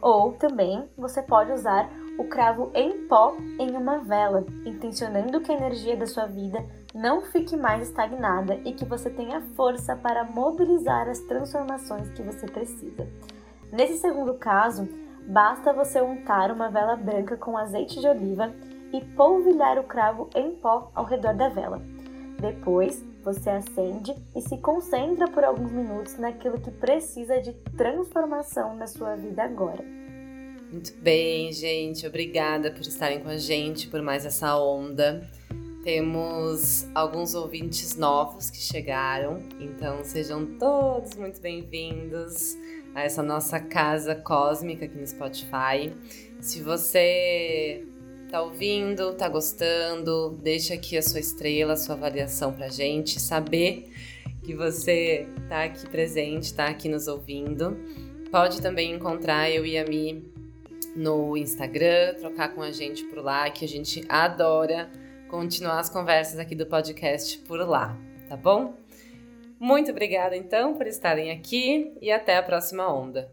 Ou 0.02 0.34
também 0.34 0.84
você 0.98 1.22
pode 1.22 1.54
usar 1.54 1.90
o 2.20 2.26
cravo 2.26 2.70
em 2.74 3.08
pó 3.08 3.38
em 3.58 3.72
uma 3.72 4.00
vela, 4.00 4.46
intencionando 4.66 5.40
que 5.40 5.50
a 5.50 5.56
energia 5.56 5.96
da 5.96 6.06
sua 6.06 6.26
vida 6.26 6.62
não 6.94 7.22
fique 7.22 7.56
mais 7.56 7.88
estagnada 7.88 8.60
e 8.66 8.74
que 8.74 8.84
você 8.84 9.10
tenha 9.10 9.40
força 9.56 9.96
para 9.96 10.26
mobilizar 10.26 11.08
as 11.08 11.22
transformações 11.22 12.10
que 12.10 12.22
você 12.22 12.46
precisa. 12.48 13.08
Nesse 13.72 14.00
segundo 14.00 14.34
caso, 14.34 14.90
basta 15.26 15.72
você 15.72 16.02
untar 16.02 16.52
uma 16.52 16.70
vela 16.70 16.98
branca 16.98 17.38
com 17.38 17.58
azeite 17.58 18.02
de 18.02 18.08
oliva 18.10 18.52
e 18.94 19.02
polvilhar 19.16 19.80
o 19.80 19.84
cravo 19.84 20.30
em 20.36 20.52
pó 20.56 20.92
ao 20.96 21.06
redor 21.06 21.34
da 21.34 21.50
vela. 21.50 21.82
Depois, 22.40 23.04
você 23.24 23.50
acende 23.50 24.16
e 24.36 24.42
se 24.42 24.58
concentra 24.60 25.28
por 25.28 25.44
alguns 25.44 25.72
minutos 25.72 26.18
naquilo 26.18 26.60
que 26.60 26.72
precisa 26.72 27.42
de 27.42 27.52
transformação 27.76 28.76
na 28.76 28.88
sua 28.88 29.16
vida 29.16 29.44
agora. 29.44 29.84
Muito 30.72 30.94
bem, 31.02 31.52
gente. 31.52 32.06
Obrigada 32.06 32.72
por 32.72 32.82
estarem 32.82 33.22
com 33.22 33.30
a 33.30 33.38
gente 33.38 33.88
por 33.88 34.02
mais 34.02 34.26
essa 34.26 34.58
onda. 34.58 35.30
Temos 35.84 36.86
alguns 36.94 37.34
ouvintes 37.34 37.96
novos 37.96 38.50
que 38.50 38.58
chegaram, 38.58 39.40
então 39.60 40.04
sejam 40.04 40.46
todos 40.58 41.16
muito 41.16 41.40
bem-vindos 41.40 42.58
a 42.94 43.04
essa 43.04 43.24
nossa 43.24 43.60
casa 43.60 44.14
cósmica 44.14 44.86
aqui 44.86 44.98
no 44.98 45.08
Spotify. 45.08 45.96
Se 46.42 46.62
você 46.62 47.86
Tá 48.30 48.42
ouvindo, 48.42 49.14
tá 49.14 49.30
gostando? 49.30 50.38
Deixa 50.44 50.74
aqui 50.74 50.98
a 50.98 51.02
sua 51.02 51.22
estrela, 51.22 51.74
a 51.74 51.78
sua 51.78 51.96
avaliação 51.96 52.52
pra 52.52 52.68
gente, 52.68 53.22
saber 53.22 53.90
que 54.44 54.54
você 54.54 55.26
tá 55.48 55.64
aqui 55.64 55.88
presente, 55.90 56.54
tá 56.54 56.68
aqui 56.68 56.90
nos 56.90 57.08
ouvindo. 57.08 57.78
Pode 58.30 58.62
também 58.62 58.94
encontrar 58.94 59.50
eu 59.50 59.66
e 59.66 59.78
a 59.78 59.86
Mi 59.86 60.26
no 60.94 61.38
Instagram, 61.38 62.16
trocar 62.16 62.54
com 62.54 62.62
a 62.62 62.72
gente 62.72 63.06
por 63.06 63.24
lá, 63.24 63.50
que 63.50 63.64
a 63.64 63.68
gente 63.68 64.04
adora 64.10 64.90
continuar 65.30 65.80
as 65.80 65.90
conversas 65.90 66.38
aqui 66.38 66.54
do 66.54 66.66
podcast 66.66 67.38
por 67.40 67.60
lá, 67.60 67.98
tá 68.28 68.36
bom? 68.36 68.76
Muito 69.58 69.92
obrigada 69.92 70.36
então 70.36 70.74
por 70.74 70.86
estarem 70.86 71.32
aqui 71.32 71.94
e 72.02 72.12
até 72.12 72.36
a 72.36 72.44
próxima 72.44 72.94
onda. 72.94 73.26